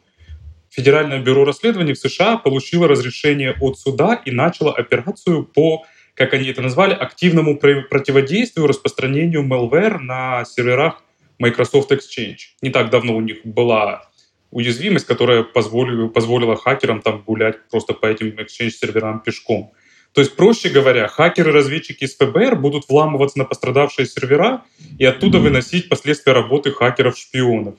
Федеральное 0.70 1.20
бюро 1.20 1.44
расследований 1.44 1.94
в 1.94 1.98
США 1.98 2.38
получило 2.38 2.88
разрешение 2.88 3.58
от 3.60 3.80
суда 3.80 4.22
и 4.26 4.30
начало 4.30 4.72
операцию 4.72 5.44
по, 5.44 5.84
как 6.14 6.36
они 6.36 6.48
это 6.48 6.62
назвали, 6.62 6.94
активному 6.94 7.58
противодействию 7.58 8.68
распространению 8.68 9.42
malware 9.42 9.98
на 9.98 10.46
серверах 10.46 11.04
Microsoft 11.40 11.92
Exchange. 11.92 12.38
Не 12.62 12.70
так 12.70 12.92
давно 12.92 13.16
у 13.16 13.22
них 13.22 13.40
была 13.44 14.11
уязвимость, 14.52 15.06
которая 15.06 15.44
позволила, 15.44 16.08
позволила 16.08 16.56
хакерам 16.56 17.02
там 17.02 17.24
гулять 17.26 17.58
просто 17.70 17.94
по 17.94 18.06
этим 18.06 18.28
Exchange-серверам 18.28 19.22
пешком. 19.22 19.72
То 20.14 20.20
есть, 20.20 20.36
проще 20.36 20.70
говоря, 20.70 21.08
хакеры-разведчики 21.08 22.04
из 22.04 22.16
ФБР 22.18 22.58
будут 22.58 22.90
вламываться 22.90 23.38
на 23.38 23.46
пострадавшие 23.46 24.06
сервера 24.06 24.64
и 25.00 25.06
оттуда 25.06 25.40
выносить 25.40 25.88
последствия 25.88 26.34
работы 26.34 26.72
хакеров-шпионов. 26.72 27.76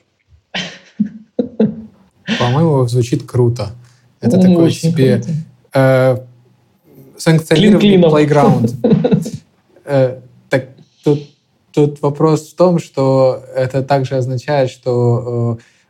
По-моему, 2.39 2.87
звучит 2.89 3.25
круто. 3.25 3.73
Это 4.21 4.37
ну, 4.39 4.43
такой 4.43 4.71
себе 4.71 5.23
э, 5.75 6.17
санкционированный 7.17 7.99
playground. 7.99 8.73
Э, 9.85 10.21
так 10.49 10.69
тут, 11.03 11.25
тут 11.73 12.01
вопрос 12.03 12.53
в 12.53 12.55
том, 12.55 12.79
что 12.79 13.43
это 13.53 13.83
также 13.83 14.15
означает, 14.15 14.71
что 14.71 15.59
э 15.59 15.82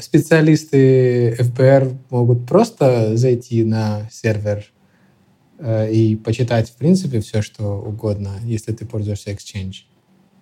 специалисты 0.00 1.36
ФБР 1.38 1.92
могут 2.10 2.46
просто 2.46 3.16
зайти 3.16 3.64
на 3.64 4.08
сервер 4.10 4.64
э, 5.58 5.92
и 5.92 6.16
почитать, 6.16 6.70
в 6.70 6.76
принципе, 6.76 7.20
все, 7.20 7.40
что 7.40 7.80
угодно, 7.80 8.40
если 8.42 8.72
ты 8.72 8.84
пользуешься 8.84 9.30
Exchange. 9.30 9.84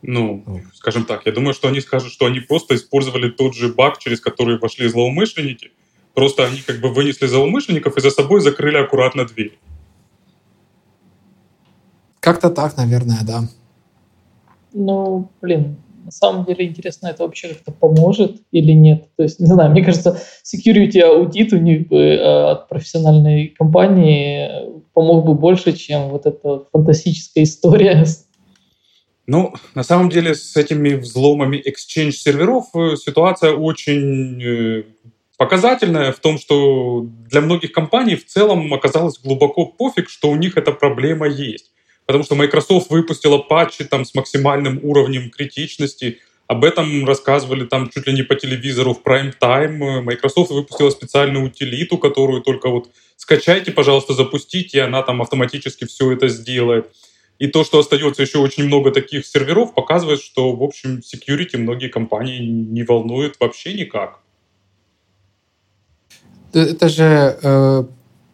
Ну, 0.03 0.45
скажем 0.75 1.05
так, 1.05 1.27
я 1.27 1.33
думаю, 1.33 1.55
что 1.55 1.69
они 1.69 1.81
скажут, 1.81 2.11
что 2.11 2.27
они 2.27 2.41
просто 2.41 2.75
использовали 2.75 3.31
тот 3.31 3.55
же 3.55 3.73
баг, 3.73 3.99
через 3.99 4.21
который 4.21 4.59
вошли 4.59 4.89
злоумышленники. 4.89 5.73
Просто 6.15 6.45
они 6.45 6.61
как 6.61 6.81
бы 6.81 6.93
вынесли 6.93 7.27
злоумышленников 7.27 7.97
и 7.97 8.01
за 8.01 8.11
собой 8.11 8.41
закрыли 8.41 8.79
аккуратно 8.79 9.25
дверь. 9.27 9.59
Как-то 12.21 12.51
так, 12.51 12.77
наверное, 12.77 13.21
да. 13.23 13.49
Ну, 14.73 15.31
блин, 15.41 15.77
на 16.05 16.11
самом 16.11 16.45
деле 16.45 16.67
интересно, 16.67 17.09
это 17.09 17.23
вообще 17.23 17.49
как-то 17.49 17.73
поможет 17.73 18.43
или 18.51 18.73
нет. 18.73 19.09
То 19.17 19.23
есть, 19.23 19.41
не 19.41 19.47
знаю, 19.47 19.71
мне 19.71 19.85
кажется, 19.85 20.21
security 20.45 21.01
аудит 21.01 21.53
у 21.53 21.59
них 21.59 21.89
бы 21.89 21.99
э, 21.99 22.51
от 22.51 22.69
профессиональной 22.69 23.49
компании 23.49 24.49
помог 24.93 25.25
бы 25.25 25.35
больше, 25.35 25.73
чем 25.73 26.09
вот 26.09 26.27
эта 26.27 26.65
фантастическая 26.73 27.45
история 27.45 28.05
ну, 29.27 29.55
на 29.75 29.85
самом 29.85 30.11
деле 30.11 30.35
с 30.35 30.57
этими 30.57 30.95
взломами 30.95 31.57
Exchange 31.57 32.11
серверов 32.11 32.67
э, 32.75 32.97
ситуация 32.97 33.53
очень 33.53 34.43
э, 34.43 34.85
показательная 35.39 36.13
в 36.13 36.19
том, 36.19 36.39
что 36.39 37.07
для 37.31 37.41
многих 37.41 37.73
компаний 37.73 38.17
в 38.17 38.27
целом 38.27 38.75
оказалось 38.75 39.21
глубоко 39.21 39.67
пофиг, 39.67 40.09
что 40.09 40.29
у 40.29 40.37
них 40.37 40.57
эта 40.57 40.73
проблема 40.73 41.29
есть. 41.29 41.73
Потому 42.13 42.25
что 42.25 42.35
Microsoft 42.35 42.91
выпустила 42.91 43.39
патчи 43.39 43.85
там, 43.85 44.05
с 44.05 44.15
максимальным 44.15 44.81
уровнем 44.83 45.31
критичности, 45.31 46.19
об 46.47 46.63
этом 46.63 47.07
рассказывали 47.07 47.65
там 47.65 47.89
чуть 47.89 48.07
ли 48.07 48.13
не 48.13 48.23
по 48.23 48.35
телевизору 48.35 48.93
в 48.93 49.03
прайм-тайм. 49.03 50.05
Microsoft 50.05 50.51
выпустила 50.51 50.91
специальную 50.91 51.47
утилиту, 51.47 51.97
которую 51.97 52.43
только 52.43 52.69
вот 52.69 52.91
скачайте, 53.17 53.73
пожалуйста, 53.73 54.13
запустите, 54.13 54.77
и 54.77 54.81
она 54.83 55.03
там 55.03 55.23
автоматически 55.23 55.87
все 55.87 56.13
это 56.13 56.29
сделает. 56.29 56.93
И 57.39 57.47
то, 57.47 57.65
что 57.65 57.79
остается 57.79 58.21
еще 58.21 58.41
очень 58.41 58.67
много 58.67 58.91
таких 58.91 59.25
серверов, 59.25 59.73
показывает, 59.73 60.21
что, 60.21 60.53
в 60.55 60.63
общем, 60.63 61.01
security 61.01 61.57
многие 61.57 61.89
компании 61.89 62.41
не 62.41 62.83
волнуют 62.83 63.37
вообще 63.41 63.73
никак. 63.73 64.21
Это 66.53 66.91
же 66.91 67.39
э, 67.43 67.85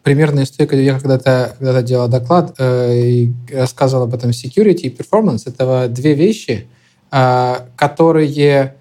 примерная 0.09 0.45
история, 0.45 0.83
я 0.83 0.99
когда-то 0.99 1.55
когда 1.59 1.83
делал 1.83 2.09
доклад 2.09 2.55
э, 2.59 2.97
и 2.97 3.33
рассказывал 3.53 4.05
об 4.05 4.15
этом 4.15 4.31
security 4.31 4.89
и 4.89 4.97
performance. 4.97 5.43
Это 5.45 5.87
две 5.91 6.15
вещи, 6.15 6.67
э, 7.13 7.55
которые 7.77 8.75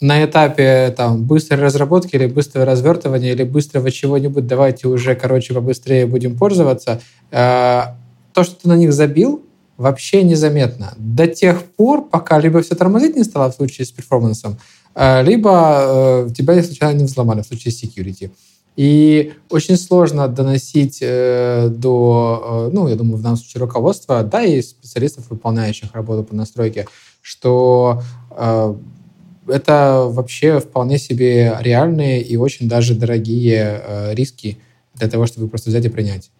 на 0.00 0.24
этапе 0.24 0.94
там, 0.96 1.24
быстрой 1.24 1.60
разработки 1.60 2.16
или 2.16 2.24
быстрого 2.24 2.64
развертывания 2.64 3.32
или 3.34 3.44
быстрого 3.44 3.90
чего-нибудь, 3.90 4.46
давайте 4.46 4.88
уже, 4.88 5.14
короче, 5.14 5.52
побыстрее 5.52 6.06
будем 6.06 6.38
пользоваться, 6.38 7.02
э, 7.30 7.82
то, 8.32 8.42
что 8.42 8.54
ты 8.62 8.68
на 8.68 8.76
них 8.76 8.94
забил, 8.94 9.42
вообще 9.76 10.22
незаметно. 10.22 10.94
До 10.96 11.26
тех 11.26 11.64
пор, 11.64 12.08
пока 12.08 12.38
либо 12.38 12.62
все 12.62 12.74
тормозить 12.74 13.14
не 13.14 13.24
стало 13.24 13.52
в 13.52 13.54
случае 13.54 13.84
с 13.84 13.90
перформансом, 13.90 14.56
э, 14.94 15.22
либо 15.22 16.24
э, 16.26 16.28
тебя 16.34 16.62
случайно 16.62 16.96
не 16.96 17.04
взломали 17.04 17.42
в 17.42 17.46
случае 17.46 17.72
с 17.72 17.84
security. 17.84 18.30
И 18.76 19.32
очень 19.48 19.76
сложно 19.76 20.28
доносить 20.28 20.98
э, 21.00 21.68
до, 21.70 22.70
ну, 22.72 22.88
я 22.88 22.96
думаю, 22.96 23.16
в 23.16 23.22
данном 23.22 23.38
случае 23.38 23.62
руководства, 23.62 24.22
да, 24.22 24.44
и 24.44 24.60
специалистов, 24.60 25.30
выполняющих 25.30 25.94
работу 25.94 26.24
по 26.24 26.34
настройке, 26.34 26.86
что 27.22 28.02
это 29.48 30.06
вообще 30.10 30.60
вполне 30.60 30.98
себе 30.98 31.56
реальные 31.60 32.22
и 32.22 32.36
очень 32.36 32.68
даже 32.68 32.94
дорогие 32.94 34.12
риски 34.12 34.58
для 34.94 35.08
того, 35.08 35.26
чтобы 35.26 35.48
просто 35.48 35.70
взять 35.70 35.86
и 35.86 35.88
принять. 35.88 36.30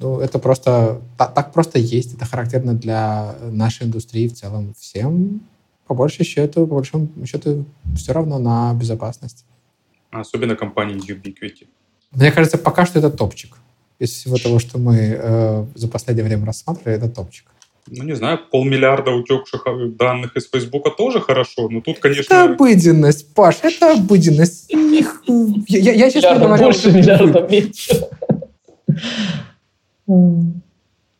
Ну, 0.00 0.20
это 0.20 0.38
просто 0.38 1.00
так, 1.16 1.32
так 1.34 1.52
просто 1.52 1.78
есть, 1.78 2.14
это 2.14 2.26
характерно 2.26 2.74
для 2.74 3.34
нашей 3.50 3.86
индустрии 3.86 4.28
в 4.28 4.34
целом. 4.34 4.74
Всем 4.78 5.40
по 5.90 5.94
большей 5.94 6.24
счету, 6.24 6.68
по 6.68 6.76
большому 6.76 7.08
счету, 7.26 7.64
все 7.96 8.12
равно 8.12 8.38
на 8.38 8.72
безопасность. 8.74 9.44
Особенно 10.10 10.56
компании 10.56 10.96
Ubiquiti. 10.96 11.66
Мне 12.12 12.32
кажется, 12.32 12.58
пока 12.58 12.86
что 12.86 12.98
это 12.98 13.10
топчик. 13.10 13.56
Из 13.98 14.10
всего 14.10 14.36
того, 14.36 14.58
что 14.58 14.78
мы 14.78 14.96
э, 14.96 15.66
за 15.74 15.88
последнее 15.88 16.24
время 16.24 16.46
рассматривали, 16.46 16.96
это 16.96 17.08
топчик. 17.08 17.46
Ну, 17.86 18.04
не 18.04 18.14
знаю, 18.14 18.38
полмиллиарда 18.50 19.10
утекших 19.10 19.66
э, 19.66 19.86
данных 19.88 20.36
из 20.36 20.48
Фейсбука 20.48 20.90
тоже 20.90 21.20
хорошо, 21.20 21.68
но 21.68 21.80
тут, 21.80 21.98
конечно... 21.98 22.34
Это 22.34 22.52
обыденность, 22.52 23.34
Паш, 23.34 23.58
это 23.62 23.92
обыденность. 23.92 24.72
Я, 25.68 25.92
я, 25.92 26.10
честно 26.10 26.38
говоря... 26.38 26.64
Больше 26.64 26.90
миллиарда 26.92 27.46
меньше. 27.48 28.08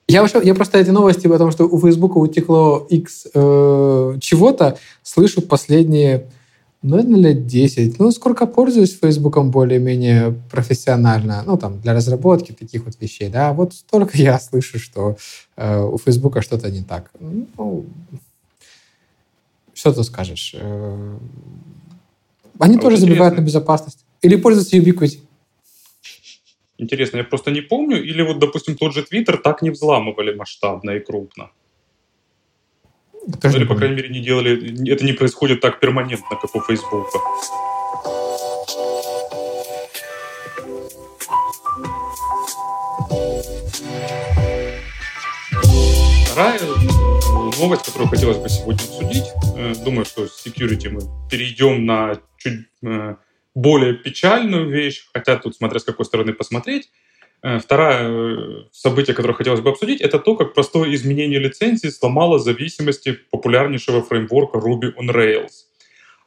Я, 0.09 0.23
вообще, 0.23 0.41
я 0.43 0.55
просто 0.55 0.79
эти 0.79 0.91
новости 0.91 1.29
о 1.29 1.39
том, 1.39 1.53
что 1.53 1.65
у 1.69 1.81
Фейсбука 1.81 2.19
утекло 2.19 2.87
X 2.91 3.29
э, 3.33 4.17
чего-то, 4.21 4.77
слышу 5.03 5.43
последние 5.43 6.27
наверное, 6.83 7.21
лет 7.21 7.47
10. 7.47 7.99
Ну, 7.99 8.11
сколько 8.11 8.47
пользуюсь 8.47 8.99
Фейсбуком 8.99 9.51
более-менее 9.51 10.41
профессионально, 10.51 11.43
ну, 11.47 11.57
там, 11.59 11.81
для 11.81 11.95
разработки 11.95 12.53
таких 12.53 12.85
вот 12.85 12.95
вещей, 13.01 13.29
да, 13.29 13.53
вот 13.53 13.75
столько 13.75 14.17
я 14.19 14.39
слышу, 14.39 14.79
что 14.79 15.17
э, 15.57 15.83
у 15.83 15.99
Фейсбука 15.99 16.43
что-то 16.43 16.71
не 16.71 16.83
так. 16.83 17.11
Ну, 17.21 17.87
что 19.75 19.93
ты 19.93 20.05
скажешь? 20.05 20.55
Э, 20.55 21.19
они 22.59 22.77
а 22.77 22.81
тоже 22.81 22.97
забивают 22.97 23.37
на 23.37 23.41
безопасность. 23.41 24.05
Или 24.23 24.37
пользуются 24.37 24.77
Ubiquiti. 24.77 25.21
Интересно, 26.77 27.19
я 27.19 27.25
просто 27.25 27.51
не 27.51 27.61
помню. 27.61 28.03
Или 28.03 28.23
вот, 28.23 28.39
допустим, 28.39 28.77
тот 28.77 28.95
же 28.95 29.03
Twitter 29.03 29.37
так 29.37 29.63
не 29.63 29.71
взламывали 29.71 30.35
масштабно 30.35 30.91
и 30.93 31.01
крупно. 31.01 31.51
Тоже 33.41 33.59
Или, 33.59 33.65
по 33.65 33.75
крайней 33.75 33.97
мере, 33.97 34.09
не 34.09 34.21
делали... 34.21 34.91
Это 34.91 35.05
не 35.05 35.13
происходит 35.13 35.61
так 35.61 35.79
перманентно, 35.79 36.37
как 36.41 36.55
у 36.55 36.61
Фейсбука. 36.61 37.19
Вторая 46.25 46.61
новость, 47.59 47.85
которую 47.85 48.09
хотелось 48.09 48.39
бы 48.39 48.49
сегодня 48.49 48.83
обсудить. 48.83 49.25
Э, 49.57 49.75
думаю, 49.85 50.07
что 50.07 50.27
с 50.27 50.47
security 50.47 50.89
мы 50.89 51.01
перейдем 51.31 51.85
на 51.85 52.19
чуть 52.39 52.69
э, 52.83 53.17
более 53.55 53.95
печальную 53.95 54.71
вещь, 54.71 55.07
хотя 55.13 55.37
тут 55.37 55.57
смотря 55.57 55.79
с 55.79 55.85
какой 55.85 56.07
стороны 56.07 56.33
посмотреть. 56.33 56.91
Э, 57.43 57.59
второе 57.59 57.99
э, 58.03 58.65
событие, 58.73 59.15
которое 59.15 59.35
хотелось 59.35 59.61
бы 59.61 59.71
обсудить, 59.71 60.01
это 60.01 60.19
то, 60.19 60.37
как 60.37 60.53
простое 60.53 60.95
изменение 60.95 61.39
лицензии 61.39 61.89
сломало 61.89 62.39
зависимости 62.39 63.19
популярнейшего 63.31 64.03
фреймворка 64.03 64.59
Ruby 64.59 64.95
on 64.97 65.09
Rails. 65.09 65.65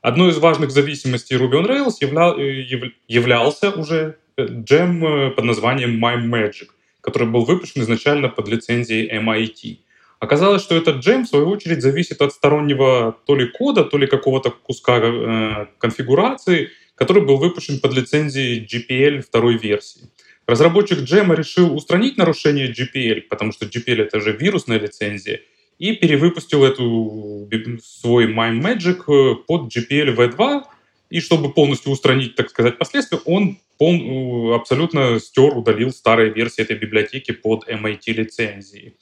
Одной 0.01 0.31
из 0.31 0.37
важных 0.37 0.71
зависимостей 0.71 1.35
Ruby 1.35 1.61
on 1.61 1.67
Rails 1.67 1.95
явля... 2.01 2.33
Э, 2.37 2.91
являлся 3.07 3.69
уже 3.69 4.17
джем 4.39 5.33
под 5.35 5.45
названием 5.45 6.03
MyMagic, 6.03 6.69
который 7.01 7.27
был 7.27 7.45
выпущен 7.45 7.81
изначально 7.81 8.29
под 8.29 8.47
лицензией 8.47 9.15
MIT. 9.19 9.77
Оказалось, 10.19 10.63
что 10.63 10.75
этот 10.75 11.03
джем, 11.03 11.25
в 11.25 11.27
свою 11.27 11.49
очередь, 11.49 11.83
зависит 11.83 12.21
от 12.21 12.33
стороннего 12.33 13.15
то 13.27 13.35
ли 13.35 13.45
кода, 13.45 13.83
то 13.83 13.97
ли 13.99 14.07
какого-то 14.07 14.49
куска 14.49 14.97
э, 14.97 15.65
конфигурации, 15.77 16.71
который 16.95 17.23
был 17.23 17.37
выпущен 17.37 17.79
под 17.79 17.93
лицензией 17.93 18.65
GPL 18.65 19.21
второй 19.21 19.57
версии. 19.57 20.09
Разработчик 20.45 20.99
джема 20.99 21.35
решил 21.35 21.73
устранить 21.75 22.17
нарушение 22.17 22.71
GPL, 22.71 23.21
потому 23.29 23.51
что 23.53 23.65
GPL— 23.65 24.01
это 24.03 24.19
же 24.19 24.33
вирусная 24.33 24.79
лицензия, 24.79 25.41
и 25.79 25.95
перевыпустил 25.95 26.63
эту 26.65 27.49
свой 27.81 28.25
MyMagic 28.27 29.03
э, 29.07 29.35
под 29.47 29.75
GPL 29.75 30.15
v2, 30.15 30.63
и 31.09 31.19
чтобы 31.21 31.53
полностью 31.53 31.91
устранить, 31.91 32.35
так 32.35 32.49
сказать, 32.49 32.77
последствия, 32.77 33.19
он 33.25 33.57
пол, 33.77 34.51
э, 34.51 34.55
абсолютно 34.55 35.19
стер, 35.19 35.57
удалил 35.57 35.91
старые 35.91 36.31
версии 36.31 36.61
этой 36.61 36.77
библиотеки 36.77 37.31
под 37.31 37.67
MIT 37.67 38.13
лицензией. 38.13 38.95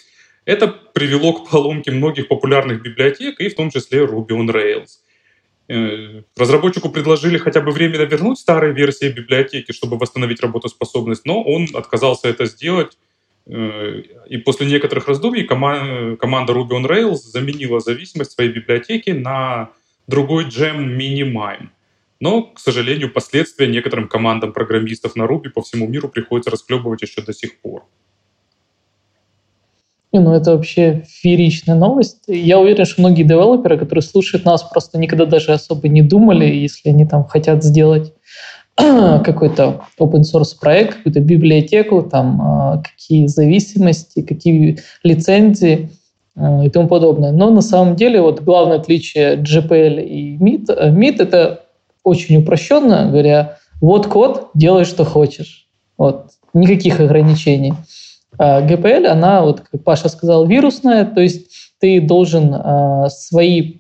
Это 0.46 0.68
привело 0.68 1.34
к 1.34 1.50
поломке 1.50 1.92
многих 1.92 2.28
популярных 2.28 2.82
библиотек, 2.82 3.40
и 3.40 3.50
в 3.50 3.56
том 3.56 3.70
числе 3.70 4.06
Ruby 4.06 4.30
on 4.30 4.48
Rails. 4.48 5.00
Э, 5.72 6.24
разработчику 6.36 6.90
предложили 6.90 7.38
хотя 7.38 7.62
бы 7.62 7.72
временно 7.72 8.02
вернуть 8.02 8.40
старые 8.40 8.74
версии 8.74 9.10
библиотеки, 9.10 9.72
чтобы 9.72 9.98
восстановить 9.98 10.42
работоспособность, 10.42 11.26
но 11.26 11.42
он 11.42 11.68
отказался 11.74 12.28
это 12.28 12.46
сделать. 12.46 12.98
Э, 13.46 14.02
и 14.28 14.36
после 14.38 14.68
некоторых 14.68 15.08
раздумий 15.08 15.46
команда 15.46 16.54
Ruby 16.54 16.72
on 16.72 16.86
Rails 16.86 17.20
заменила 17.24 17.80
зависимость 17.80 18.32
своей 18.32 18.52
библиотеки 18.52 19.12
на 19.12 19.70
другой 20.08 20.50
джем 20.50 21.00
Minimime. 21.00 21.70
Но, 22.20 22.44
к 22.44 22.60
сожалению, 22.60 23.10
последствия 23.10 23.68
некоторым 23.68 24.10
командам 24.10 24.52
программистов 24.52 25.16
на 25.16 25.24
Ruby 25.24 25.52
по 25.52 25.62
всему 25.62 25.88
миру 25.88 26.10
приходится 26.10 26.52
расклебывать 26.52 27.02
еще 27.02 27.22
до 27.22 27.34
сих 27.34 27.58
пор. 27.62 27.86
Ну 30.14 30.34
это 30.34 30.52
вообще 30.52 31.04
фееричная 31.08 31.76
новость. 31.76 32.24
Я 32.28 32.60
уверен, 32.60 32.86
что 32.86 33.02
многие 33.02 33.24
девелоперы, 33.24 33.78
которые 33.78 34.04
слушают 34.04 34.46
нас, 34.46 34.62
просто 34.62 34.98
никогда 34.98 35.26
даже 35.26 35.54
особо 35.54 35.88
не 35.88 36.02
думали, 36.02 36.46
если 36.46 36.90
они 36.90 37.06
там 37.06 37.24
хотят 37.26 37.64
сделать 37.64 38.14
какой-то 38.76 39.86
open 40.00 40.22
source 40.22 40.54
проект, 40.60 40.96
какую-то 40.96 41.22
библиотеку, 41.22 42.02
там 42.02 42.42
а, 42.42 42.84
какие 42.84 43.28
зависимости, 43.28 44.22
какие 44.22 44.80
лицензии 45.04 45.90
а, 46.36 46.66
и 46.66 46.70
тому 46.70 46.90
подобное. 46.90 47.32
Но 47.32 47.50
на 47.50 47.62
самом 47.62 47.96
деле 47.96 48.22
вот 48.22 48.42
главное 48.42 48.80
отличие 48.80 49.38
GPL 49.38 50.04
и 50.04 50.38
MIT, 50.38 50.68
MIT 50.68 51.20
э, 51.20 51.24
это 51.24 51.62
очень 52.04 52.38
упрощенно 52.38 53.10
говоря, 53.10 53.58
вот 53.80 54.08
код, 54.08 54.50
делай 54.54 54.84
что 54.84 55.06
хочешь. 55.06 55.68
Вот, 55.98 56.32
никаких 56.54 57.00
ограничений. 57.00 57.74
А 58.38 58.62
GPL, 58.62 59.08
она, 59.08 59.42
вот 59.42 59.62
как 59.62 59.84
Паша 59.84 60.10
сказал, 60.10 60.46
вирусная, 60.46 61.06
то 61.06 61.22
есть 61.22 61.74
ты 61.80 62.00
должен 62.00 62.54
а, 62.54 63.10
свои, 63.10 63.78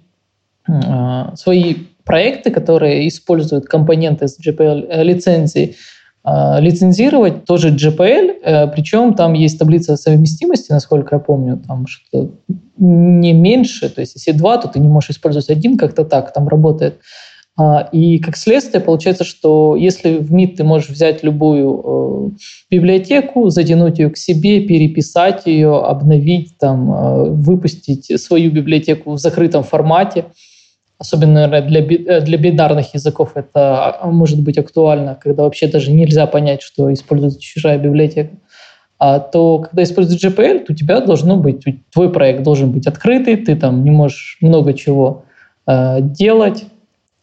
а, 0.67 1.35
свои 1.35 1.75
проекты, 2.03 2.51
которые 2.51 3.07
используют 3.07 3.65
компоненты 3.65 4.27
с 4.27 4.39
GPL 4.39 4.87
э, 4.89 5.03
лицензии, 5.03 5.75
лицензировать 6.23 7.45
тоже 7.45 7.69
GPL, 7.69 8.41
э, 8.43 8.67
причем 8.67 9.15
там 9.15 9.33
есть 9.33 9.57
таблица 9.57 9.95
совместимости, 9.97 10.71
насколько 10.71 11.15
я 11.15 11.19
помню, 11.19 11.57
там 11.67 11.87
что 11.87 12.31
не 12.77 13.33
меньше, 13.33 13.89
то 13.89 14.01
есть 14.01 14.15
если 14.15 14.31
два, 14.31 14.57
то 14.57 14.67
ты 14.67 14.79
не 14.79 14.87
можешь 14.87 15.11
использовать 15.11 15.49
один, 15.49 15.77
как-то 15.77 16.03
так 16.03 16.33
там 16.33 16.47
работает. 16.47 16.99
А, 17.57 17.89
и 17.91 18.17
как 18.19 18.37
следствие 18.37 18.81
получается, 18.81 19.23
что 19.23 19.75
если 19.75 20.17
в 20.17 20.31
МИД 20.31 20.57
ты 20.57 20.63
можешь 20.63 20.89
взять 20.89 21.21
любую 21.21 21.83
э, 21.83 22.75
библиотеку, 22.75 23.49
затянуть 23.49 23.99
ее 23.99 24.09
к 24.09 24.17
себе, 24.17 24.61
переписать 24.61 25.45
ее, 25.45 25.83
обновить, 25.83 26.57
там, 26.57 26.91
э, 26.91 27.29
выпустить 27.31 28.21
свою 28.21 28.51
библиотеку 28.51 29.11
в 29.11 29.19
закрытом 29.19 29.63
формате, 29.63 30.25
особенно 30.97 31.49
для, 31.61 31.81
э, 31.81 32.21
для 32.21 32.37
бинарных 32.37 32.93
языков 32.93 33.31
это 33.35 33.99
а, 34.01 34.07
может 34.07 34.41
быть 34.41 34.57
актуально, 34.57 35.19
когда 35.21 35.43
вообще 35.43 35.67
даже 35.67 35.91
нельзя 35.91 36.27
понять, 36.27 36.61
что 36.61 36.91
используется 36.93 37.41
чужая 37.41 37.77
библиотека, 37.77 38.31
а 38.97 39.19
то 39.19 39.59
когда 39.59 39.83
используешь 39.83 40.23
GPL, 40.23 40.59
то 40.59 40.71
у 40.71 40.75
тебя 40.75 41.01
должно 41.01 41.35
быть, 41.35 41.65
твой 41.91 42.09
проект 42.13 42.43
должен 42.43 42.71
быть 42.71 42.87
открытый, 42.87 43.35
ты 43.35 43.57
там 43.57 43.83
не 43.83 43.91
можешь 43.91 44.37
много 44.41 44.73
чего 44.73 45.25
делать, 45.67 46.65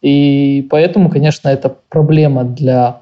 и 0.01 0.65
поэтому, 0.69 1.09
конечно, 1.09 1.49
это 1.49 1.75
проблема 1.89 2.43
для 2.43 3.01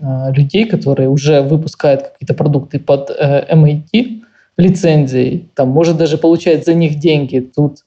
э, 0.00 0.32
людей, 0.32 0.66
которые 0.66 1.08
уже 1.08 1.42
выпускают 1.42 2.02
какие-то 2.02 2.34
продукты 2.34 2.78
под 2.78 3.10
э, 3.10 3.46
MIT 3.52 4.22
лицензией, 4.56 5.48
там 5.54 5.68
может 5.68 5.96
даже 5.96 6.18
получать 6.18 6.64
за 6.64 6.74
них 6.74 6.98
деньги. 6.98 7.40
Тут 7.40 7.84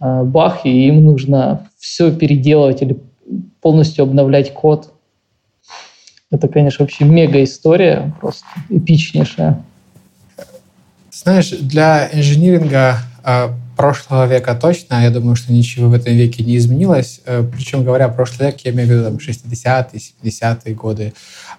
э, 0.00 0.22
бах, 0.22 0.64
и 0.64 0.86
им 0.86 1.04
нужно 1.04 1.68
все 1.78 2.12
переделывать 2.12 2.82
или 2.82 2.96
полностью 3.60 4.04
обновлять 4.04 4.52
код. 4.52 4.92
Это, 6.30 6.48
конечно, 6.48 6.84
вообще 6.84 7.04
мега 7.04 7.42
история, 7.42 8.12
просто 8.20 8.46
эпичнейшая. 8.68 9.62
Знаешь, 11.10 11.50
для 11.50 12.08
инжиниринга 12.12 12.98
а, 13.24 13.52
прошлого 13.76 14.26
века 14.26 14.54
точно, 14.54 15.02
я 15.02 15.10
думаю, 15.10 15.36
что 15.36 15.52
ничего 15.52 15.88
в 15.88 15.92
этом 15.92 16.14
веке 16.14 16.42
не 16.42 16.56
изменилось. 16.56 17.20
Э, 17.26 17.44
Причем, 17.52 17.84
говоря 17.84 18.08
прошлый 18.08 18.48
век, 18.48 18.60
я 18.64 18.72
имею 18.72 18.88
в 18.88 18.90
виду 18.90 19.04
там, 19.04 19.16
60-е, 19.16 20.00
70-е 20.24 20.74
годы. 20.74 21.12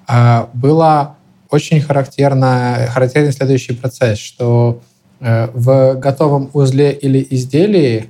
А, 0.07 0.49
было 0.53 1.15
очень 1.49 1.79
характерно, 1.79 2.87
характерный 2.89 3.31
следующий 3.31 3.73
процесс, 3.73 4.17
что 4.17 4.81
э, 5.19 5.47
в 5.53 5.95
готовом 5.95 6.49
узле 6.53 6.91
или 6.91 7.25
изделии 7.29 8.09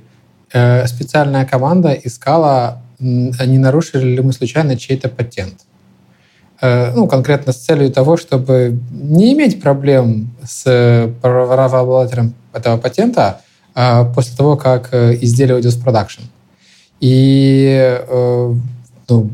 э, 0.52 0.86
специальная 0.86 1.44
команда 1.44 1.92
искала, 1.92 2.82
не 2.98 3.58
нарушили 3.58 4.16
ли 4.16 4.22
мы 4.22 4.32
случайно 4.32 4.76
чей-то 4.76 5.08
патент. 5.08 5.54
Ну, 6.60 7.06
конкретно 7.06 7.52
с 7.52 7.58
целью 7.58 7.92
того, 7.92 8.16
чтобы 8.16 8.80
не 8.90 9.34
иметь 9.34 9.62
проблем 9.62 10.34
с 10.44 11.08
правообладателем 11.22 12.34
этого 12.52 12.76
патента, 12.76 13.22
а, 13.22 13.40
после 14.14 14.36
того, 14.36 14.56
как 14.56 14.88
э, 14.92 15.16
изделие 15.20 15.54
уйдет 15.54 15.74
в 15.74 15.82
продакшн. 15.82 16.22
И 16.98 17.96
э, 18.08 18.54
ну, 19.08 19.30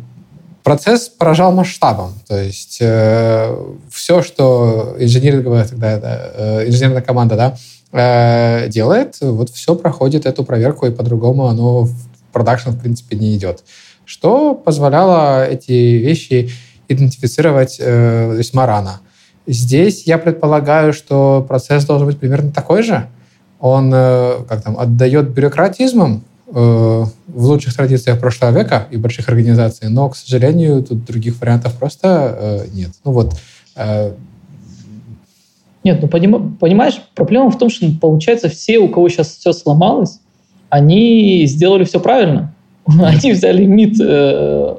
процесс 0.63 1.09
поражал 1.09 1.53
масштабом. 1.53 2.13
То 2.29 2.43
есть 2.43 2.79
э, 2.81 3.57
все, 3.91 4.23
что 4.23 4.97
инженеринговая 4.99 5.67
тогда 5.67 6.63
инженерная 6.67 7.01
команда 7.01 7.37
да, 7.37 8.67
делает, 8.69 9.17
вот 9.21 9.51
все 9.51 9.75
проходит 9.77 10.27
эту 10.27 10.45
проверку, 10.45 10.87
и 10.87 10.91
по-другому 10.91 11.47
оно 11.47 11.85
в 11.85 11.95
продакшн, 12.33 12.71
в 12.71 12.81
принципе, 12.81 13.17
не 13.17 13.37
идет. 13.37 13.65
Что 14.05 14.55
позволяло 14.55 15.47
эти 15.47 15.73
вещи 15.73 16.51
идентифицировать 16.89 17.79
весьма 17.79 18.67
рано. 18.67 19.01
Здесь 19.47 20.03
я 20.07 20.19
предполагаю, 20.19 20.93
что 20.93 21.45
процесс 21.47 21.85
должен 21.85 22.09
быть 22.09 22.19
примерно 22.19 22.51
такой 22.51 22.83
же, 22.83 23.09
он 23.67 23.91
э, 23.95 24.45
как 24.49 24.63
там, 24.63 24.79
отдает 24.79 25.31
бюрократизмом 25.31 26.23
в 26.47 27.11
лучших 27.35 27.75
традициях 27.75 28.21
прошлого 28.21 28.53
века 28.57 28.87
и 28.93 28.97
больших 28.97 29.29
организаций, 29.29 29.89
но, 29.89 30.09
к 30.09 30.15
сожалению, 30.15 30.85
тут 30.85 31.05
других 31.05 31.41
вариантов 31.41 31.75
просто 31.75 32.65
нет. 32.73 32.91
Ну 33.05 33.11
вот, 33.11 33.35
нет, 35.83 35.99
ну 36.01 36.07
поним, 36.07 36.57
понимаешь, 36.61 37.01
проблема 37.17 37.51
в 37.51 37.59
том, 37.59 37.71
что 37.71 37.87
получается 38.01 38.49
все, 38.49 38.79
у 38.79 38.89
кого 38.89 39.09
сейчас 39.09 39.37
все 39.37 39.53
сломалось, 39.53 40.21
они 40.71 41.45
сделали 41.47 41.85
все 41.85 42.01
правильно. 42.01 42.55
Они 42.87 43.33
взяли 43.33 43.65
МИД, 43.65 44.01
э, 44.01 44.77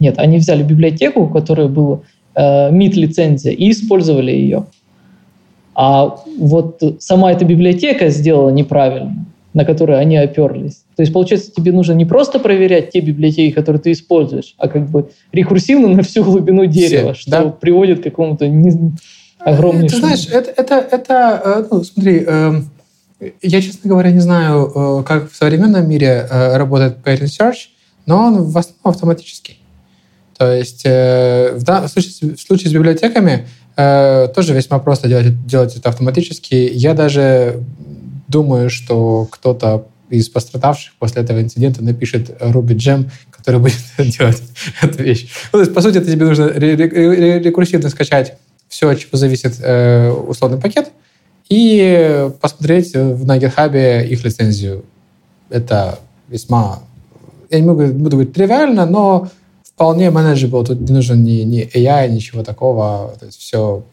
нет, 0.00 0.18
они 0.18 0.38
взяли 0.38 0.62
библиотеку, 0.62 1.22
у 1.22 1.28
которой 1.28 1.68
была 1.68 2.00
э, 2.34 2.70
МИД-лицензия, 2.70 3.52
и 3.52 3.70
использовали 3.70 4.32
ее. 4.32 4.66
А 5.74 6.20
вот 6.38 6.82
сама 7.00 7.32
эта 7.32 7.44
библиотека 7.44 8.08
сделала 8.08 8.50
неправильно, 8.50 9.26
на 9.52 9.64
которую 9.64 9.98
они 9.98 10.16
оперлись. 10.16 10.84
То 10.96 11.02
есть, 11.02 11.12
получается, 11.12 11.50
тебе 11.52 11.72
нужно 11.72 11.92
не 11.92 12.04
просто 12.04 12.38
проверять 12.38 12.90
те 12.90 13.00
библиотеки, 13.00 13.52
которые 13.52 13.80
ты 13.80 13.92
используешь, 13.92 14.54
а 14.58 14.68
как 14.68 14.88
бы 14.88 15.10
рекурсивно 15.32 15.88
на 15.96 16.02
всю 16.02 16.22
глубину 16.22 16.66
дерева, 16.66 17.14
Все, 17.14 17.22
что 17.22 17.30
да? 17.30 17.44
приводит 17.48 18.00
к 18.00 18.04
какому-то 18.04 18.46
не, 18.46 18.92
огромнейшему... 19.38 19.88
Ты 19.88 19.96
знаешь, 19.96 20.28
это, 20.30 20.50
это, 20.56 20.74
это 20.74 21.42
э, 21.44 21.64
ну, 21.70 21.82
смотри, 21.82 22.24
эм, 22.24 22.68
я, 23.42 23.60
честно 23.60 23.90
говоря, 23.90 24.12
не 24.12 24.20
знаю, 24.20 24.72
э, 24.74 25.02
как 25.04 25.30
в 25.30 25.36
современном 25.36 25.88
мире 25.88 26.26
э, 26.30 26.56
работает 26.56 26.98
Pattern 27.04 27.26
Search, 27.26 27.68
но 28.06 28.26
он 28.26 28.42
в 28.44 28.58
основном 28.58 28.80
автоматический. 28.84 29.58
То 30.36 30.52
есть 30.52 30.84
в, 30.84 31.64
в, 31.64 31.88
случае, 31.88 32.34
в 32.34 32.40
случае 32.40 32.68
с 32.68 32.72
библиотеками 32.72 33.46
тоже 33.76 34.54
весьма 34.54 34.78
просто 34.78 35.08
делать, 35.08 35.46
делать 35.46 35.76
это 35.76 35.88
автоматически. 35.88 36.54
Я 36.54 36.94
даже 36.94 37.60
думаю, 38.28 38.70
что 38.70 39.26
кто-то 39.30 39.86
из 40.10 40.28
пострадавших 40.28 40.94
после 40.98 41.22
этого 41.22 41.40
инцидента 41.40 41.82
напишет 41.82 42.30
Ruby 42.40 42.76
Gem, 42.76 43.10
который 43.30 43.60
будет 43.60 43.78
делать 43.98 44.42
эту 44.82 45.02
вещь. 45.02 45.28
Ну, 45.52 45.58
то 45.58 45.60
есть, 45.60 45.74
по 45.74 45.80
сути, 45.80 46.02
тебе 46.04 46.26
нужно 46.26 46.48
рекурсивно 46.48 47.88
скачать 47.88 48.34
все, 48.68 48.88
от 48.88 48.98
чего 48.98 49.16
зависит 49.18 49.56
э, 49.60 50.10
условный 50.10 50.60
пакет, 50.60 50.90
и 51.48 52.30
посмотреть 52.40 52.94
на 52.94 53.38
GitHub 53.38 54.06
их 54.06 54.24
лицензию. 54.24 54.84
Это 55.50 55.98
весьма, 56.28 56.80
я 57.50 57.60
не 57.60 57.66
могу, 57.66 57.86
буду 57.86 58.16
говорить 58.16 58.32
тривиально, 58.32 58.86
но 58.86 59.28
вполне 59.74 60.08
manageable. 60.08 60.64
Тут 60.64 60.80
не 60.80 60.92
нужен 60.92 61.22
ни, 61.22 61.42
ни 61.42 61.70
AI, 61.74 62.08
ничего 62.08 62.42
такого. 62.42 63.16
То 63.18 63.26
есть 63.26 63.38
все 63.38 63.84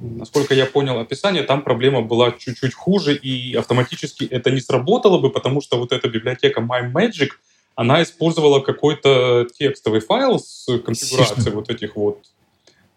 Насколько 0.00 0.52
я 0.54 0.66
понял 0.66 0.98
описание, 0.98 1.44
там 1.44 1.62
проблема 1.62 2.02
была 2.02 2.32
чуть-чуть 2.32 2.74
хуже, 2.74 3.14
и 3.14 3.54
автоматически 3.54 4.24
это 4.24 4.50
не 4.50 4.60
сработало 4.60 5.18
бы, 5.18 5.30
потому 5.30 5.60
что 5.60 5.78
вот 5.78 5.92
эта 5.92 6.08
библиотека 6.08 6.60
MyMagic, 6.60 7.28
она 7.76 8.02
использовала 8.02 8.58
какой-то 8.58 9.46
текстовый 9.56 10.00
файл 10.00 10.40
с 10.40 10.66
конфигурацией 10.84 11.52
вот 11.52 11.70
этих 11.70 11.94
вот 11.94 12.18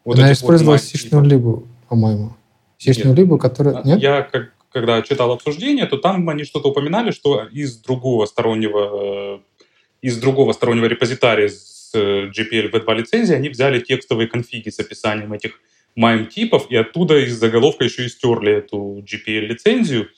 вот 0.05 0.17
Она 0.17 0.31
использовала 0.31 0.73
вот 0.73 0.81
сишную 0.81 1.23
либу, 1.23 1.67
по-моему. 1.87 2.33
Сишную 2.77 3.15
либу, 3.15 3.37
которая... 3.37 3.83
Нет? 3.83 4.01
Я, 4.01 4.21
как, 4.23 4.53
когда 4.71 5.01
читал 5.01 5.31
обсуждение, 5.31 5.85
то 5.85 5.97
там 5.97 6.27
они 6.29 6.45
что-то 6.45 6.69
упоминали, 6.69 7.11
что 7.11 7.43
из 7.43 7.77
другого 7.77 8.25
стороннего, 8.25 9.35
э, 9.35 9.39
из 10.01 10.17
другого 10.17 10.53
стороннего 10.53 10.85
репозитария 10.85 11.49
с 11.89 11.97
э, 11.97 12.29
GPL 12.29 12.71
V2 12.71 12.95
лицензии 12.95 13.35
они 13.35 13.49
взяли 13.49 13.79
текстовые 13.79 14.27
конфиги 14.27 14.69
с 14.69 14.79
описанием 14.79 15.33
этих 15.33 15.59
MIME-типов, 15.97 16.67
и 16.69 16.75
оттуда 16.75 17.17
из 17.19 17.37
заголовка 17.37 17.83
еще 17.83 18.05
и 18.05 18.09
стерли 18.09 18.53
эту 18.53 19.03
GPL-лицензию. 19.03 20.09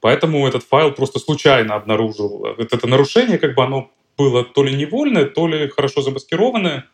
Поэтому 0.00 0.46
этот 0.46 0.62
файл 0.62 0.92
просто 0.92 1.18
случайно 1.18 1.74
обнаружил. 1.74 2.46
Вот 2.56 2.72
это 2.72 2.86
нарушение, 2.86 3.38
как 3.38 3.54
бы 3.54 3.64
оно 3.64 3.90
было 4.16 4.44
то 4.44 4.62
ли 4.62 4.74
невольное, 4.74 5.24
то 5.24 5.48
ли 5.48 5.68
хорошо 5.68 6.02
замаскированное. 6.02 6.84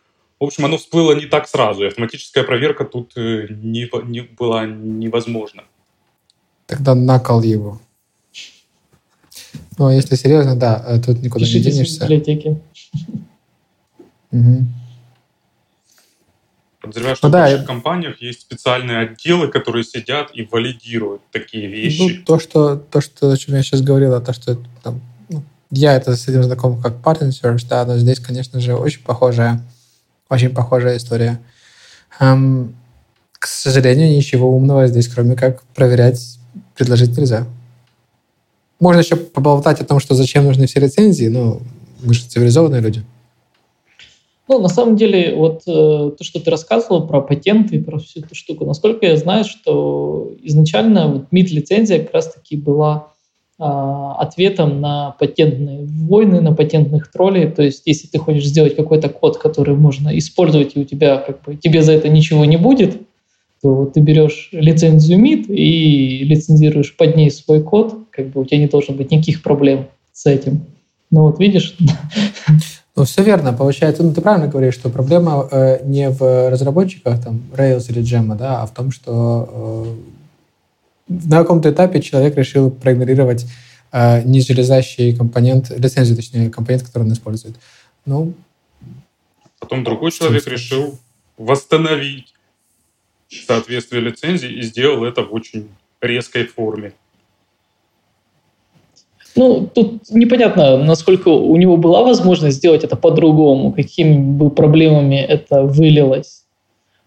В 0.41 0.45
общем, 0.45 0.65
оно 0.65 0.77
всплыло 0.77 1.13
не 1.13 1.27
так 1.27 1.47
сразу, 1.47 1.85
и 1.85 1.89
автоматическая 1.89 2.43
проверка 2.43 2.85
тут 2.85 3.13
э, 3.17 3.47
не, 3.51 3.89
не 4.11 4.23
была 4.23 4.67
невозможна. 4.67 5.65
Тогда 6.67 6.95
накол 6.95 7.43
его. 7.43 7.81
Ну, 9.79 9.87
а 9.87 9.95
если 9.95 10.17
серьезно, 10.17 10.57
да, 10.57 10.83
э, 10.87 11.01
тут 11.01 11.23
никуда 11.23 11.45
Пишите 11.45 11.71
не 11.71 11.77
денешься. 11.77 12.05
библиотеки. 12.05 12.61
Угу. 14.33 14.67
Подозреваю, 16.81 17.17
что 17.17 17.29
ну, 17.29 17.31
в 17.31 17.33
да, 17.33 17.43
больших 17.43 17.67
компаниях 17.67 18.21
есть 18.21 18.41
специальные 18.41 18.99
отделы, 18.99 19.49
которые 19.49 19.85
сидят 19.85 20.31
и 20.35 20.43
валидируют 20.43 21.23
такие 21.31 21.69
вещи. 21.69 22.19
Ну, 22.19 22.25
то, 22.25 22.41
что, 22.41 22.77
то, 22.77 23.01
что, 23.01 23.31
о 23.31 23.37
чем 23.37 23.55
я 23.55 23.63
сейчас 23.63 23.83
говорил, 23.83 24.21
то, 24.21 24.33
что 24.33 24.59
там, 24.83 25.01
ну, 25.29 25.45
я 25.71 25.95
это 25.95 26.17
с 26.17 26.27
этим 26.27 26.43
знаком 26.43 26.83
как 26.83 26.95
partner 26.95 27.29
search, 27.29 27.67
да, 27.69 27.85
но 27.85 27.99
здесь, 27.99 28.19
конечно 28.19 28.59
же, 28.59 28.75
очень 28.75 29.03
похожая 29.03 29.63
очень 30.33 30.51
похожая 30.51 30.97
история. 30.97 31.41
Эм, 32.19 32.75
к 33.33 33.47
сожалению, 33.47 34.17
ничего 34.17 34.57
умного 34.57 34.87
здесь, 34.87 35.09
кроме 35.09 35.37
как 35.37 35.63
проверять, 35.75 36.39
предложить 36.75 37.17
нельзя. 37.17 37.47
Можно 38.81 39.01
еще 39.01 39.17
поболтать 39.17 39.81
о 39.81 39.85
том, 39.85 40.01
что 40.01 40.15
зачем 40.15 40.45
нужны 40.45 40.67
все 40.67 40.81
лицензии, 40.81 41.27
но 41.27 41.61
мы 42.01 42.15
же 42.15 42.25
цивилизованные 42.25 42.81
люди. 42.81 43.05
Ну, 44.49 44.61
на 44.61 44.69
самом 44.69 44.97
деле, 44.97 45.35
вот 45.37 45.63
э, 45.67 46.11
то, 46.19 46.19
что 46.21 46.41
ты 46.41 46.51
рассказывал 46.51 47.07
про 47.07 47.21
патенты, 47.21 47.83
про 47.83 47.99
всю 47.99 48.21
эту 48.21 48.35
штуку, 48.35 48.65
насколько 48.65 49.07
я 49.07 49.17
знаю, 49.17 49.45
что 49.45 50.33
изначально 50.43 51.09
вот 51.09 51.27
МИД-лицензия 51.31 52.01
как 52.01 52.15
раз-таки 52.15 52.57
была 52.57 53.13
а, 53.65 54.17
ответом 54.17 54.81
на 54.81 55.15
патентные 55.21 55.85
войны, 55.85 56.41
на 56.41 56.53
патентных 56.53 57.13
троллей. 57.13 57.49
То 57.49 57.63
есть, 57.63 57.83
если 57.87 58.09
ты 58.09 58.19
хочешь 58.19 58.47
сделать 58.47 58.75
какой-то 58.75 59.09
код, 59.09 59.39
который 59.39 59.77
можно 59.77 60.19
использовать, 60.19 60.75
и 60.75 60.81
у 60.81 60.85
тебя 60.85 61.19
как 61.19 61.43
бы 61.43 61.55
тебе 61.55 61.83
за 61.83 61.93
это 61.93 62.09
ничего 62.09 62.45
не 62.45 62.57
будет, 62.57 63.01
то 63.63 63.87
ты 63.87 64.01
берешь 64.01 64.49
лицензию 64.51 65.21
MIT 65.21 65.55
и 65.55 66.25
лицензируешь 66.25 66.97
под 66.97 67.15
ней 67.15 67.31
свой 67.31 67.63
код, 67.63 67.95
как 68.11 68.31
бы 68.31 68.41
у 68.41 68.45
тебя 68.45 68.59
не 68.59 68.67
должно 68.67 68.95
быть 68.95 69.13
никаких 69.13 69.43
проблем 69.43 69.87
с 70.13 70.27
этим. 70.27 70.67
Ну 71.13 71.23
вот 71.27 71.39
видишь. 71.39 71.77
Ну, 72.95 73.05
все 73.05 73.23
верно. 73.23 73.53
Получается, 73.53 74.03
ну, 74.03 74.13
ты 74.13 74.21
правильно 74.21 74.49
говоришь, 74.49 74.75
что 74.75 74.91
проблема 74.91 75.49
э, 75.51 75.81
не 75.85 76.11
в 76.11 76.51
разработчиках, 76.51 77.23
там, 77.23 77.43
Rails 77.57 77.91
или 77.91 78.03
Jam, 78.03 78.37
да, 78.37 78.63
а 78.63 78.67
в 78.67 78.73
том, 78.73 78.91
что 78.91 79.97
э, 81.09 81.15
на 81.29 81.39
каком-то 81.39 81.71
этапе 81.71 82.03
человек 82.03 82.37
решил 82.37 82.71
проигнорировать 82.71 83.47
э, 83.93 84.23
нижелезащий 84.25 85.17
компонент, 85.17 85.71
лицензию, 85.71 86.17
точнее, 86.17 86.51
компонент, 86.51 86.83
который 86.83 87.05
он 87.05 87.13
использует. 87.13 87.57
Ну, 88.05 88.35
Потом 89.63 89.85
другой 89.85 90.11
человек 90.11 90.45
решил 90.49 90.99
восстановить 91.39 92.35
соответствие 93.29 94.03
лицензии 94.03 94.51
и 94.51 94.63
сделал 94.63 95.05
это 95.05 95.23
в 95.23 95.33
очень 95.33 95.69
резкой 96.01 96.47
форме. 96.47 96.95
Ну, 99.35 99.69
тут 99.75 100.11
непонятно, 100.11 100.77
насколько 100.77 101.29
у 101.29 101.57
него 101.57 101.77
была 101.77 102.03
возможность 102.03 102.59
сделать 102.59 102.85
это 102.85 102.97
по-другому, 102.97 103.73
какими 103.73 104.17
бы 104.19 104.51
проблемами 104.51 105.17
это 105.17 105.63
вылилось. 105.63 106.43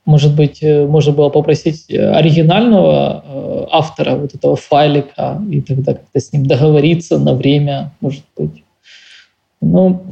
Может 0.06 0.36
быть, 0.36 0.62
э, 0.62 0.86
можно 0.86 1.14
было 1.14 1.30
попросить 1.30 1.86
э, 1.90 1.98
оригинального 1.98 3.24
э, 3.26 3.68
автора 3.72 4.16
вот 4.16 4.36
этого 4.36 4.56
файлика 4.56 5.42
и 5.50 5.62
тогда 5.62 5.94
как-то 5.94 6.20
с 6.20 6.32
ним 6.32 6.46
договориться 6.46 7.18
на 7.18 7.34
время, 7.34 7.92
может 8.02 8.24
быть. 8.38 8.64
Ну, 9.62 10.06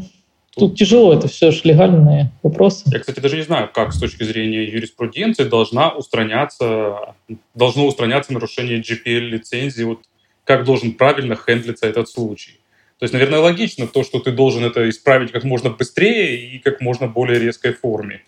тут, 0.55 0.69
тут 0.69 0.77
тяжело, 0.77 1.13
это 1.13 1.27
все 1.27 1.51
же 1.51 1.61
легальные 1.63 2.31
вопросы. 2.41 2.85
Я, 2.87 2.99
кстати, 2.99 3.19
даже 3.19 3.37
не 3.37 3.43
знаю, 3.43 3.69
как 3.71 3.93
с 3.93 3.99
точки 3.99 4.23
зрения 4.23 4.63
юриспруденции 4.63 5.43
должна 5.43 5.89
устраняться, 5.89 7.13
должно 7.53 7.85
устраняться 7.85 8.33
нарушение 8.33 8.81
GPL-лицензии, 8.81 9.83
вот 9.83 9.99
как 10.43 10.65
должен 10.65 10.93
правильно 10.93 11.35
хендлиться 11.35 11.87
этот 11.87 12.09
случай. 12.09 12.59
То 12.99 13.03
есть, 13.03 13.13
наверное, 13.13 13.39
логично 13.39 13.87
то, 13.87 14.03
что 14.03 14.19
ты 14.19 14.31
должен 14.31 14.63
это 14.63 14.89
исправить 14.89 15.31
как 15.31 15.43
можно 15.43 15.69
быстрее 15.69 16.55
и 16.55 16.59
как 16.59 16.79
можно 16.81 17.07
более 17.07 17.39
резкой 17.39 17.73
форме. 17.73 18.21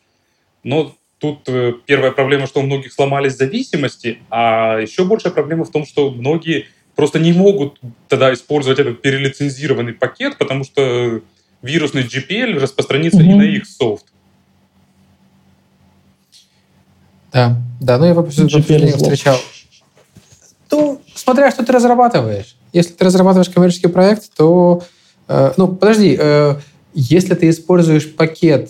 Но 0.63 0.95
Тут 1.17 1.47
э, 1.47 1.73
первая 1.85 2.11
проблема, 2.11 2.45
что 2.45 2.59
у 2.59 2.63
многих 2.63 2.91
сломались 2.91 3.37
зависимости, 3.37 4.19
а 4.29 4.79
еще 4.79 5.05
большая 5.05 5.31
проблема 5.31 5.63
в 5.63 5.71
том, 5.71 5.85
что 5.85 6.11
многие 6.11 6.67
просто 6.95 7.19
не 7.19 7.31
могут 7.31 7.79
тогда 8.09 8.33
использовать 8.33 8.79
этот 8.79 9.01
перелицензированный 9.01 9.93
пакет, 9.93 10.37
потому 10.37 10.65
что 10.65 11.21
вирусный 11.61 12.03
GPL 12.03 12.59
распространится 12.59 13.19
угу. 13.19 13.31
и 13.31 13.33
на 13.33 13.43
их 13.43 13.65
софт. 13.65 14.05
Да, 17.31 17.61
да, 17.79 17.97
ну 17.97 18.05
я 18.05 18.13
вообще 18.13 18.43
не 18.43 18.91
встречал. 18.91 19.37
Смотря 21.25 21.51
что 21.51 21.65
ты 21.65 21.73
разрабатываешь. 21.73 22.55
Если 22.71 22.93
ты 22.93 23.03
разрабатываешь 23.03 23.49
коммерческий 23.49 23.87
проект, 23.87 24.31
то... 24.37 24.83
Э, 25.27 25.53
ну, 25.57 25.67
подожди, 25.67 26.15
э, 26.17 26.55
если 26.93 27.33
ты 27.33 27.49
используешь 27.49 28.15
пакет 28.15 28.69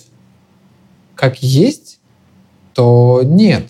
как 1.16 1.44
есть, 1.44 2.00
то 2.74 3.22
нет. 3.24 3.70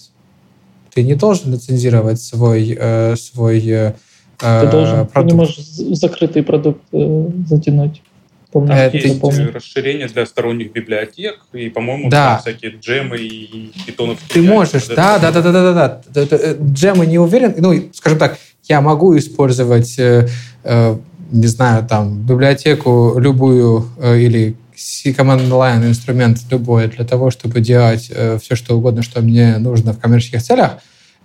Ты 0.93 1.03
не 1.03 1.15
должен 1.15 1.51
лицензировать 1.51 2.21
свой, 2.21 2.77
э, 2.79 3.15
свой 3.15 3.59
э, 3.67 3.93
ты 4.37 4.67
должен, 4.67 5.07
продукт. 5.07 5.13
Ты 5.13 5.23
не 5.23 5.33
можешь 5.33 5.57
закрытый 5.99 6.43
продукт 6.43 6.81
э, 6.91 7.29
затянуть. 7.47 8.03
Помню, 8.55 8.69
там 8.69 8.89
есть 8.93 9.19
помню. 9.19 9.51
расширение 9.53 10.07
для 10.07 10.25
сторонних 10.25 10.71
библиотек, 10.71 11.39
и, 11.51 11.67
по-моему, 11.67 12.09
да. 12.09 12.35
там 12.35 12.41
всякие 12.41 12.79
джемы 12.79 13.17
и 13.17 13.73
питоновские... 13.85 14.29
Ты 14.29 14.41
можешь, 14.49 14.85
да, 14.87 15.19
да, 15.19 15.29
да, 15.33 15.41
да, 15.41 15.51
да, 15.51 16.01
да, 16.07 16.25
да. 16.25 16.53
Джемы 16.71 17.05
не 17.05 17.19
уверен, 17.19 17.53
ну, 17.57 17.73
скажем 17.93 18.17
так, 18.17 18.39
я 18.69 18.79
могу 18.79 19.17
использовать, 19.17 19.99
э, 19.99 20.29
э, 20.63 20.97
не 21.31 21.47
знаю, 21.47 21.85
там, 21.85 22.21
библиотеку 22.21 23.15
любую 23.17 23.89
э, 23.99 24.19
или 24.19 24.55
command 24.77 25.49
line 25.49 25.85
инструмент 25.85 26.39
любой 26.49 26.87
для 26.87 27.03
того, 27.03 27.31
чтобы 27.31 27.59
делать 27.59 28.09
э, 28.09 28.39
все, 28.41 28.55
что 28.55 28.77
угодно, 28.77 29.03
что 29.03 29.21
мне 29.21 29.57
нужно 29.57 29.91
в 29.91 29.99
коммерческих 29.99 30.41
целях, 30.41 30.77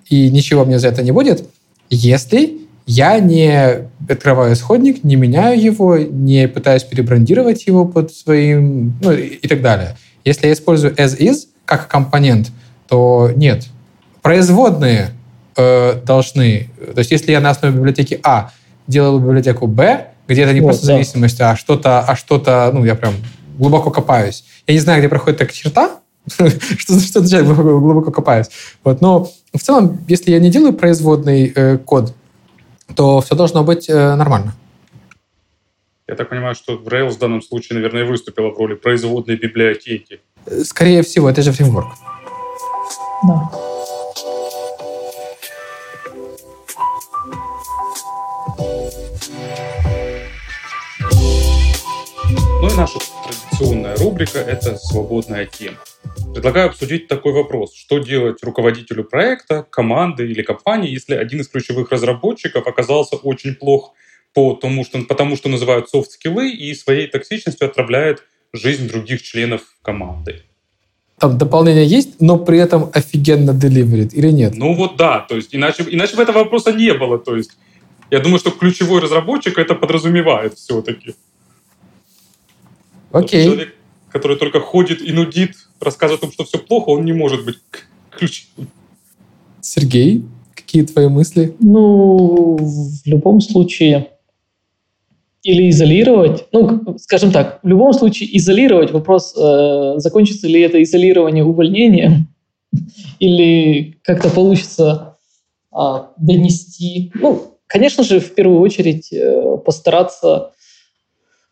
и 0.08 0.28
ничего 0.30 0.64
мне 0.64 0.80
за 0.80 0.88
это 0.88 1.04
не 1.04 1.12
будет, 1.12 1.48
если 1.90 2.58
я 2.90 3.20
не 3.20 3.86
открываю 4.08 4.54
исходник, 4.54 5.04
не 5.04 5.14
меняю 5.14 5.62
его, 5.62 5.96
не 5.96 6.48
пытаюсь 6.48 6.82
перебрандировать 6.82 7.66
его 7.68 7.84
под 7.84 8.12
своим, 8.12 8.98
ну 9.00 9.12
и 9.12 9.46
так 9.46 9.62
далее. 9.62 9.96
Если 10.24 10.48
я 10.48 10.52
использую 10.52 10.94
as 10.94 11.16
is 11.16 11.46
как 11.64 11.86
компонент, 11.86 12.50
то 12.88 13.30
нет. 13.36 13.68
Производные 14.22 15.10
э, 15.56 16.00
должны... 16.04 16.68
То 16.94 16.98
есть 16.98 17.12
если 17.12 17.30
я 17.30 17.40
на 17.40 17.50
основе 17.50 17.76
библиотеки 17.76 18.18
А 18.24 18.50
делаю 18.88 19.20
библиотеку 19.20 19.68
Б, 19.68 20.08
где 20.26 20.42
это 20.42 20.52
не 20.52 20.60
вот, 20.60 20.70
просто 20.70 20.88
да. 20.88 20.92
зависимость, 20.94 21.40
а 21.40 21.54
что-то, 21.54 22.00
а 22.00 22.16
что-то, 22.16 22.72
ну, 22.74 22.84
я 22.84 22.96
прям 22.96 23.14
глубоко 23.56 23.90
копаюсь. 23.90 24.42
Я 24.66 24.74
не 24.74 24.80
знаю, 24.80 24.98
где 24.98 25.08
проходит 25.08 25.38
такая 25.38 25.54
черта, 25.54 26.00
что, 26.26 26.50
что 26.98 27.20
означает 27.20 27.46
глубоко, 27.46 27.78
глубоко 27.78 28.10
копаюсь. 28.10 28.48
Вот, 28.82 29.00
но 29.00 29.30
в 29.54 29.60
целом, 29.60 30.00
если 30.08 30.32
я 30.32 30.40
не 30.40 30.50
делаю 30.50 30.72
производный 30.72 31.52
э, 31.54 31.78
код, 31.78 32.14
то 32.96 33.20
все 33.20 33.34
должно 33.34 33.64
быть 33.64 33.88
э, 33.88 34.14
нормально. 34.14 34.54
Я 36.08 36.16
так 36.16 36.28
понимаю, 36.28 36.54
что 36.54 36.74
Rails 36.74 37.10
в 37.10 37.18
данном 37.18 37.40
случае, 37.40 37.76
наверное, 37.76 38.04
выступила 38.04 38.50
в 38.50 38.58
роли 38.58 38.74
производной 38.74 39.36
библиотеки. 39.36 40.20
Э, 40.46 40.64
скорее 40.64 41.02
всего, 41.02 41.30
это 41.30 41.42
же 41.42 41.52
фреймворк. 41.52 41.88
Да. 43.22 43.50
Ну 52.62 52.68
и 52.68 52.74
наша 52.74 52.98
традиционная 53.24 53.96
рубрика– 53.96 54.38
это 54.46 54.76
«Свободная 54.76 55.46
тема». 55.46 55.78
Предлагаю 56.34 56.68
обсудить 56.68 57.08
такой 57.08 57.32
вопрос. 57.32 57.74
Что 57.74 58.00
делать 58.00 58.42
руководителю 58.42 59.02
проекта, 59.04 59.66
команды 59.70 60.26
или 60.26 60.42
компании, 60.42 60.90
если 60.90 61.14
один 61.14 61.40
из 61.40 61.48
ключевых 61.48 61.90
разработчиков 61.90 62.66
оказался 62.66 63.16
очень 63.16 63.54
плох 63.54 63.94
по 64.34 64.52
тому, 64.52 64.84
что, 64.84 65.00
потому 65.04 65.36
что 65.36 65.48
называют 65.48 65.88
софт-скиллы 65.88 66.50
и 66.50 66.74
своей 66.74 67.06
токсичностью 67.06 67.66
отравляет 67.66 68.24
жизнь 68.52 68.88
других 68.88 69.22
членов 69.22 69.62
команды? 69.80 70.42
Там 71.18 71.38
дополнение 71.38 71.86
есть, 71.86 72.20
но 72.20 72.36
при 72.36 72.58
этом 72.58 72.90
офигенно 72.92 73.54
деливерит 73.54 74.12
или 74.12 74.28
нет? 74.30 74.54
Ну 74.54 74.74
вот 74.74 74.96
да, 74.96 75.20
то 75.20 75.34
есть 75.34 75.54
иначе, 75.54 75.86
иначе 75.88 76.14
бы 76.14 76.22
этого 76.22 76.40
вопроса 76.40 76.72
не 76.72 76.92
было. 76.92 77.18
То 77.18 77.36
есть 77.36 77.52
я 78.10 78.20
думаю, 78.20 78.38
что 78.38 78.50
ключевой 78.50 79.00
разработчик 79.00 79.56
это 79.56 79.74
подразумевает 79.74 80.58
все-таки. 80.58 81.14
Окей. 83.12 83.44
Человек, 83.44 83.74
который 84.10 84.36
только 84.36 84.60
ходит 84.60 85.00
и 85.00 85.12
нудит, 85.12 85.52
рассказывает 85.80 86.22
о 86.22 86.26
том, 86.26 86.32
что 86.32 86.44
все 86.44 86.58
плохо, 86.58 86.90
он 86.90 87.04
не 87.04 87.12
может 87.12 87.44
быть 87.44 87.58
ключевым. 88.10 88.68
Сергей, 89.60 90.24
какие 90.54 90.84
твои 90.84 91.08
мысли? 91.08 91.54
Ну, 91.60 92.56
в 92.56 93.06
любом 93.06 93.40
случае, 93.40 94.10
или 95.42 95.70
изолировать, 95.70 96.46
ну, 96.52 96.96
скажем 96.98 97.32
так, 97.32 97.60
в 97.62 97.68
любом 97.68 97.92
случае 97.92 98.36
изолировать, 98.36 98.92
вопрос, 98.92 99.34
э, 99.36 99.94
закончится 99.96 100.46
ли 100.46 100.60
это 100.60 100.82
изолирование 100.82 101.44
увольнением, 101.44 102.28
или 103.18 103.98
как-то 104.02 104.30
получится 104.30 105.16
э, 105.72 105.78
донести, 106.18 107.10
ну, 107.14 107.58
конечно 107.66 108.04
же, 108.04 108.20
в 108.20 108.34
первую 108.34 108.60
очередь 108.60 109.12
э, 109.12 109.56
постараться 109.64 110.52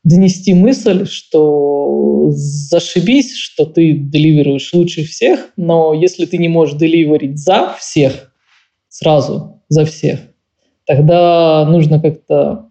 донести 0.09 0.55
мысль, 0.55 1.07
что 1.07 2.29
зашибись, 2.31 3.37
что 3.37 3.64
ты 3.64 3.92
деливируешь 3.92 4.73
лучше 4.73 5.05
всех, 5.05 5.51
но 5.57 5.92
если 5.94 6.25
ты 6.25 6.38
не 6.38 6.49
можешь 6.49 6.77
деливерить 6.77 7.38
за 7.38 7.75
всех, 7.79 8.33
сразу 8.88 9.62
за 9.68 9.85
всех, 9.85 10.21
тогда 10.87 11.66
нужно 11.68 12.01
как-то 12.01 12.71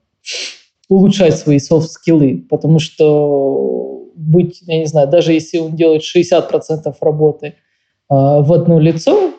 улучшать 0.89 1.37
свои 1.37 1.59
софт-скиллы, 1.59 2.45
потому 2.49 2.79
что 2.79 4.07
быть, 4.15 4.61
я 4.65 4.79
не 4.79 4.85
знаю, 4.85 5.07
даже 5.07 5.33
если 5.33 5.59
он 5.59 5.75
делает 5.75 6.01
60% 6.01 6.93
работы 7.01 7.47
э, 7.47 7.53
в 8.09 8.51
одно 8.51 8.79
лицо, 8.79 9.31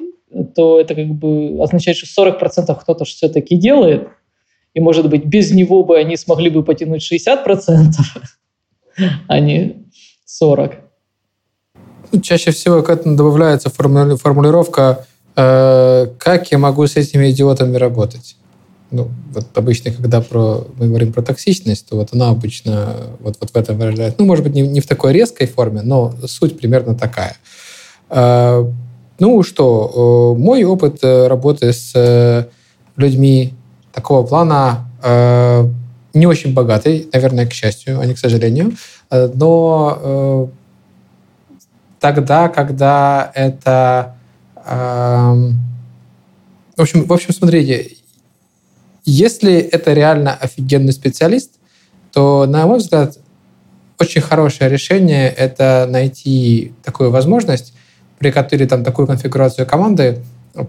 то 0.54 0.80
это 0.80 0.94
как 0.94 1.08
бы 1.08 1.60
означает, 1.60 1.96
что 1.96 2.26
40% 2.26 2.76
кто-то 2.80 3.04
все-таки 3.04 3.56
делает, 3.56 4.08
и, 4.74 4.80
может 4.80 5.08
быть, 5.08 5.24
без 5.24 5.50
него 5.50 5.84
бы 5.84 5.98
они 5.98 6.16
смогли 6.16 6.50
бы 6.50 6.62
потянуть 6.62 7.02
60%, 7.10 7.92
а 9.26 9.40
не 9.40 9.86
40%. 10.26 10.74
Ну, 12.10 12.20
чаще 12.20 12.52
всего 12.52 12.82
к 12.82 12.88
этому 12.88 13.16
добавляется 13.16 13.68
формулировка 13.70 15.06
э, 15.36 16.06
«как 16.18 16.50
я 16.50 16.58
могу 16.58 16.86
с 16.86 16.96
этими 16.96 17.30
идиотами 17.30 17.76
работать?» 17.76 18.36
ну, 18.90 19.08
вот 19.34 19.46
обычно, 19.54 19.90
когда 19.90 20.20
про, 20.20 20.66
мы 20.78 20.86
говорим 20.86 21.12
про 21.12 21.22
токсичность, 21.22 21.88
то 21.88 21.96
вот 21.96 22.08
она 22.12 22.30
обычно 22.30 22.96
вот, 23.20 23.36
вот 23.40 23.50
в 23.50 23.56
этом 23.56 23.78
выражается. 23.78 24.16
Ну, 24.18 24.26
может 24.26 24.44
быть, 24.44 24.54
не, 24.54 24.62
не 24.62 24.80
в 24.80 24.86
такой 24.86 25.12
резкой 25.12 25.46
форме, 25.46 25.82
но 25.82 26.14
суть 26.26 26.58
примерно 26.58 26.94
такая. 26.94 27.36
Э, 28.08 28.64
ну 29.18 29.42
что, 29.42 30.34
э, 30.36 30.40
мой 30.40 30.64
опыт 30.64 31.00
работы 31.02 31.72
с 31.72 32.48
людьми 32.96 33.54
такого 33.98 34.24
плана 34.24 34.88
э, 35.02 35.68
не 36.14 36.26
очень 36.26 36.54
богатый, 36.54 37.08
наверное, 37.12 37.46
к 37.46 37.52
счастью, 37.52 37.98
а 37.98 38.06
не 38.06 38.14
к 38.14 38.18
сожалению. 38.18 38.74
Э, 39.10 39.28
но 39.34 39.98
э, 40.00 40.46
тогда, 41.98 42.48
когда 42.48 43.32
это... 43.34 44.14
Э, 44.64 45.50
в 46.76 46.80
общем, 46.80 47.06
в 47.06 47.12
общем, 47.12 47.34
смотрите, 47.34 47.96
если 49.04 49.54
это 49.54 49.94
реально 49.94 50.32
офигенный 50.32 50.92
специалист, 50.92 51.50
то, 52.12 52.46
на 52.46 52.68
мой 52.68 52.78
взгляд, 52.78 53.18
очень 53.98 54.20
хорошее 54.20 54.70
решение— 54.70 55.28
это 55.44 55.88
найти 55.90 56.72
такую 56.84 57.10
возможность, 57.10 57.74
при 58.20 58.30
которой 58.30 58.68
там 58.68 58.84
такую 58.84 59.08
конфигурацию 59.08 59.66
команды 59.66 60.22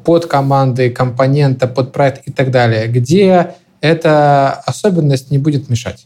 под 0.04 0.26
команды, 0.26 0.90
компонента, 0.90 1.68
под 1.68 1.92
проект 1.92 2.28
и 2.28 2.32
так 2.32 2.52
далее, 2.52 2.88
где 2.88 3.56
эта 3.82 4.52
особенность 4.66 5.32
не 5.32 5.38
будет 5.38 5.70
мешать. 5.70 6.06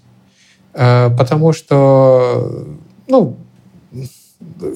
Э, 0.73 1.09
потому 1.17 1.53
что 1.53 2.67
ну, 3.07 3.38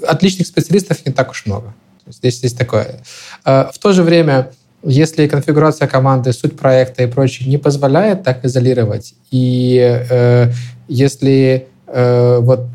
отличных 0.07 0.47
специалистов 0.47 1.05
не 1.05 1.11
так 1.11 1.31
уж 1.31 1.45
много. 1.45 1.73
Здесь 2.07 2.41
есть 2.43 2.57
такое. 2.57 3.01
Э, 3.45 3.69
в 3.73 3.79
то 3.79 3.93
же 3.93 4.03
время, 4.03 4.51
если 4.83 5.27
конфигурация 5.27 5.87
команды, 5.87 6.33
суть 6.33 6.57
проекта 6.57 7.03
и 7.03 7.07
прочее 7.07 7.49
не 7.49 7.57
позволяет 7.57 8.23
так 8.23 8.45
изолировать, 8.45 9.13
и 9.31 10.05
э, 10.09 10.51
если 10.87 11.67
э, 11.87 12.39
вот, 12.39 12.67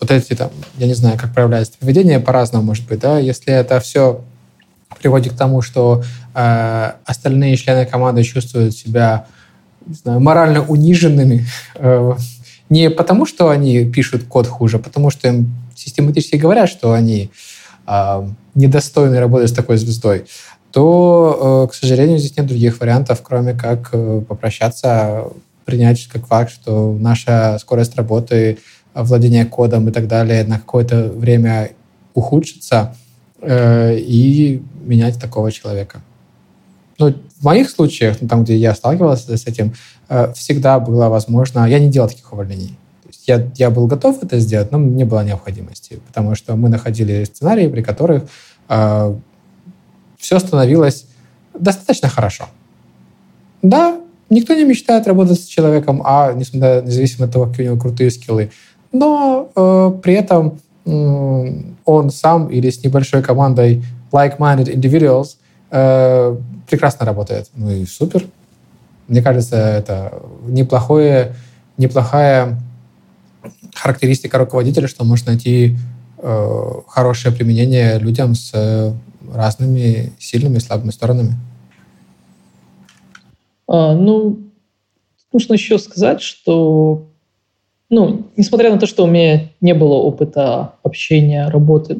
вот 0.00 0.10
эти 0.10 0.34
там, 0.34 0.50
я 0.78 0.86
не 0.86 0.94
знаю, 0.94 1.18
как 1.18 1.32
проявляется 1.32 1.74
поведение, 1.78 2.18
по-разному 2.20 2.64
может 2.64 2.86
быть, 2.88 3.00
да, 3.00 3.18
если 3.18 3.52
это 3.52 3.78
все 3.80 4.22
приводит 4.96 5.34
к 5.34 5.36
тому, 5.36 5.62
что 5.62 6.02
э, 6.34 6.92
остальные 7.04 7.56
члены 7.56 7.86
команды 7.86 8.22
чувствуют 8.22 8.74
себя 8.74 9.26
не 9.86 9.94
знаю, 9.94 10.20
морально 10.20 10.62
униженными. 10.62 11.46
Э, 11.76 12.14
не 12.70 12.88
потому, 12.88 13.26
что 13.26 13.50
они 13.50 13.84
пишут 13.84 14.24
код 14.24 14.46
хуже, 14.46 14.78
а 14.78 14.80
потому 14.80 15.10
что 15.10 15.28
им 15.28 15.54
систематически 15.76 16.36
говорят, 16.36 16.68
что 16.70 16.92
они 16.92 17.30
э, 17.86 18.28
недостойны 18.54 19.18
работать 19.20 19.50
с 19.50 19.52
такой 19.52 19.76
звездой, 19.76 20.24
то, 20.72 21.66
э, 21.66 21.70
к 21.70 21.74
сожалению, 21.74 22.18
здесь 22.18 22.36
нет 22.36 22.46
других 22.46 22.80
вариантов, 22.80 23.20
кроме 23.22 23.54
как 23.54 23.90
э, 23.92 24.22
попрощаться, 24.26 25.24
принять 25.64 26.06
как 26.06 26.26
факт, 26.26 26.50
что 26.50 26.96
наша 26.98 27.58
скорость 27.60 27.96
работы, 27.96 28.58
владение 28.94 29.44
кодом 29.44 29.88
и 29.88 29.92
так 29.92 30.06
далее 30.08 30.44
на 30.44 30.58
какое-то 30.58 31.04
время 31.10 31.70
ухудшится, 32.14 32.96
э, 33.44 33.98
и 33.98 34.62
менять 34.84 35.20
такого 35.20 35.52
человека. 35.52 36.00
Ну, 36.98 37.14
в 37.40 37.44
моих 37.44 37.70
случаях, 37.70 38.18
ну, 38.20 38.28
там, 38.28 38.44
где 38.44 38.56
я 38.56 38.74
сталкивался 38.74 39.36
с 39.36 39.46
этим, 39.46 39.74
э, 40.08 40.32
всегда 40.32 40.78
было 40.78 41.08
возможно... 41.08 41.66
Я 41.66 41.78
не 41.78 41.90
делал 41.90 42.08
таких 42.08 42.32
увольнений. 42.32 42.78
Я, 43.26 43.50
я 43.56 43.70
был 43.70 43.86
готов 43.86 44.22
это 44.22 44.38
сделать, 44.38 44.70
но 44.70 44.78
не 44.78 45.04
было 45.04 45.24
необходимости, 45.24 46.00
потому 46.06 46.34
что 46.34 46.56
мы 46.56 46.68
находили 46.68 47.24
сценарии, 47.24 47.68
при 47.68 47.82
которых 47.82 48.24
э, 48.68 49.14
все 50.18 50.38
становилось 50.38 51.06
достаточно 51.58 52.08
хорошо. 52.08 52.44
Да, 53.62 53.98
никто 54.30 54.54
не 54.54 54.64
мечтает 54.64 55.06
работать 55.06 55.40
с 55.40 55.44
человеком, 55.44 56.02
а 56.04 56.32
несмотря, 56.32 56.82
независимо 56.82 57.26
от 57.26 57.32
того, 57.32 57.46
какие 57.46 57.68
у 57.68 57.70
него 57.72 57.80
крутые 57.80 58.10
скиллы, 58.10 58.50
но 58.92 59.50
э, 59.54 60.00
при 60.02 60.14
этом 60.14 60.58
он 61.84 62.10
сам 62.10 62.48
или 62.48 62.70
с 62.70 62.82
небольшой 62.82 63.22
командой 63.22 63.84
like-minded 64.12 64.72
individuals 64.74 65.36
э, 65.70 66.36
прекрасно 66.68 67.06
работает. 67.06 67.50
Ну 67.54 67.70
и 67.70 67.84
супер. 67.84 68.24
Мне 69.08 69.22
кажется, 69.22 69.56
это 69.56 70.22
неплохое, 70.46 71.34
неплохая 71.76 72.58
характеристика 73.74 74.38
руководителя, 74.38 74.88
что 74.88 75.04
может 75.04 75.26
найти 75.26 75.76
э, 76.18 76.70
хорошее 76.88 77.34
применение 77.34 77.98
людям 77.98 78.34
с 78.34 78.94
разными 79.32 80.12
сильными 80.18 80.56
и 80.56 80.60
слабыми 80.60 80.90
сторонами. 80.90 81.34
А, 83.66 83.94
ну, 83.94 84.38
нужно 85.32 85.54
еще 85.54 85.78
сказать, 85.78 86.22
что, 86.22 87.08
ну, 87.90 88.26
несмотря 88.36 88.70
на 88.70 88.78
то, 88.78 88.86
что 88.86 89.04
у 89.04 89.06
меня 89.06 89.50
не 89.60 89.74
было 89.74 89.94
опыта 89.94 90.74
общения, 90.82 91.48
работы 91.48 91.98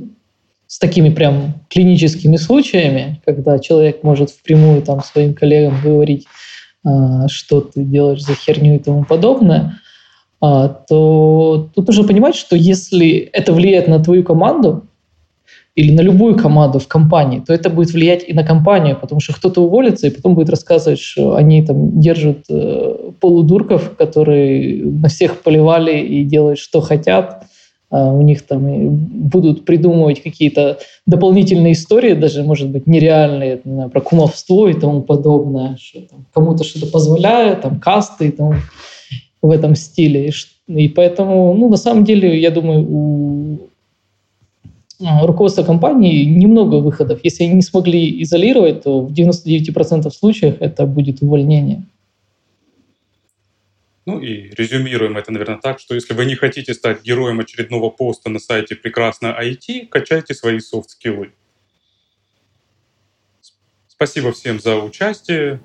с 0.67 0.79
такими 0.79 1.11
прям 1.11 1.55
клиническими 1.69 2.37
случаями, 2.37 3.21
когда 3.25 3.59
человек 3.59 4.03
может 4.03 4.31
впрямую 4.31 4.83
там 4.83 5.03
своим 5.03 5.35
коллегам 5.35 5.81
говорить, 5.83 6.27
а, 6.85 7.29
что 7.29 7.61
ты 7.61 7.85
делаешь 7.85 8.23
за 8.23 8.35
херню 8.35 8.77
и 8.77 8.79
тому 8.79 9.05
подобное, 9.05 9.79
а, 10.41 10.69
то 10.69 11.71
тут 11.75 11.87
нужно 11.87 12.07
понимать, 12.07 12.35
что 12.35 12.57
если 12.57 13.17
это 13.33 13.53
влияет 13.53 13.89
на 13.89 14.03
твою 14.03 14.25
команду, 14.25 14.87
или 15.75 15.93
на 15.93 16.03
любую 16.03 16.37
команду 16.37 16.79
в 16.79 16.87
компании, 16.87 17.43
то 17.45 17.53
это 17.53 17.69
будет 17.69 17.93
влиять 17.93 18.25
и 18.29 18.33
на 18.33 18.45
компанию, 18.45 18.97
потому 19.01 19.21
что 19.21 19.35
кто-то 19.35 19.61
уволится 19.63 20.07
и 20.07 20.11
потом 20.11 20.35
будет 20.35 20.51
рассказывать, 20.51 21.01
что 21.01 21.35
они 21.35 21.65
там 21.67 22.01
держат 22.01 22.45
э, 22.49 23.11
полудурков, 23.21 23.97
которые 23.97 24.85
на 24.85 25.09
всех 25.09 25.43
поливали 25.43 25.99
и 25.99 26.25
делают, 26.25 26.61
что 26.61 26.81
хотят. 26.81 27.45
А 27.91 28.13
у 28.13 28.23
них 28.23 28.43
там 28.43 28.65
будут 28.67 29.65
придумывать 29.65 30.23
какие-то 30.23 30.79
дополнительные 31.07 31.75
истории, 31.75 32.15
даже, 32.15 32.43
может 32.43 32.69
быть, 32.71 32.87
нереальные, 32.87 33.61
знаю, 33.65 33.91
про 33.91 34.01
кумовство 34.01 34.69
и 34.69 34.75
тому 34.75 35.03
подобное, 35.03 35.77
что 35.81 36.01
там, 36.01 36.25
кому-то 36.33 36.65
что-то 36.65 36.87
позволяют, 36.87 37.63
там, 37.63 37.79
касты 37.79 38.29
и 38.29 38.31
тому 38.31 38.55
в 39.43 39.51
этом 39.51 39.75
стиле. 39.75 40.33
И 40.69 40.89
поэтому, 40.89 41.55
ну, 41.55 41.69
на 41.69 41.77
самом 41.77 42.05
деле, 42.05 42.41
я 42.41 42.51
думаю, 42.51 42.87
у 42.89 43.59
руководство 45.01 45.63
компании 45.63 46.25
немного 46.25 46.77
выходов. 46.77 47.21
Если 47.23 47.45
они 47.45 47.55
не 47.55 47.63
смогли 47.63 48.23
изолировать, 48.23 48.83
то 48.83 49.01
в 49.01 49.13
99% 49.13 50.11
случаев 50.11 50.57
это 50.61 50.87
будет 50.87 51.23
увольнение. 51.23 51.85
Ну 54.07 54.21
и 54.21 54.51
резюмируем 54.51 55.17
это, 55.17 55.33
наверное, 55.33 55.59
так, 55.59 55.81
что 55.81 55.95
если 55.95 56.13
вы 56.13 56.27
не 56.27 56.35
хотите 56.35 56.75
стать 56.75 57.03
героем 57.03 57.41
очередного 57.41 57.89
поста 57.89 58.29
на 58.29 58.39
сайте 58.39 58.77
«Прекрасно 58.77 59.35
IT», 59.41 59.87
качайте 59.89 60.35
свои 60.35 60.59
софт-скиллы. 60.59 61.33
Спасибо 63.89 64.33
всем 64.33 64.61
за 64.61 64.77
участие. 64.77 65.61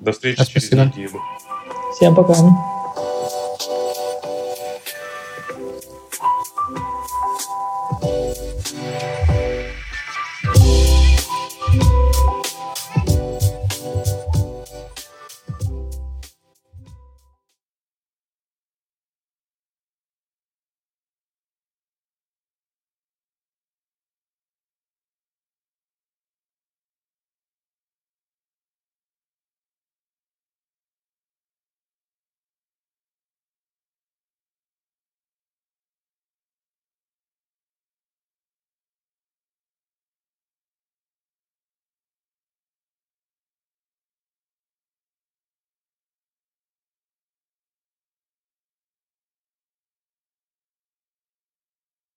До 0.00 0.12
встречи 0.12 0.40
Спасибо. 0.40 0.60
через 0.60 0.96
неделю. 0.96 1.20
Всем 1.94 2.14
пока. 2.14 2.77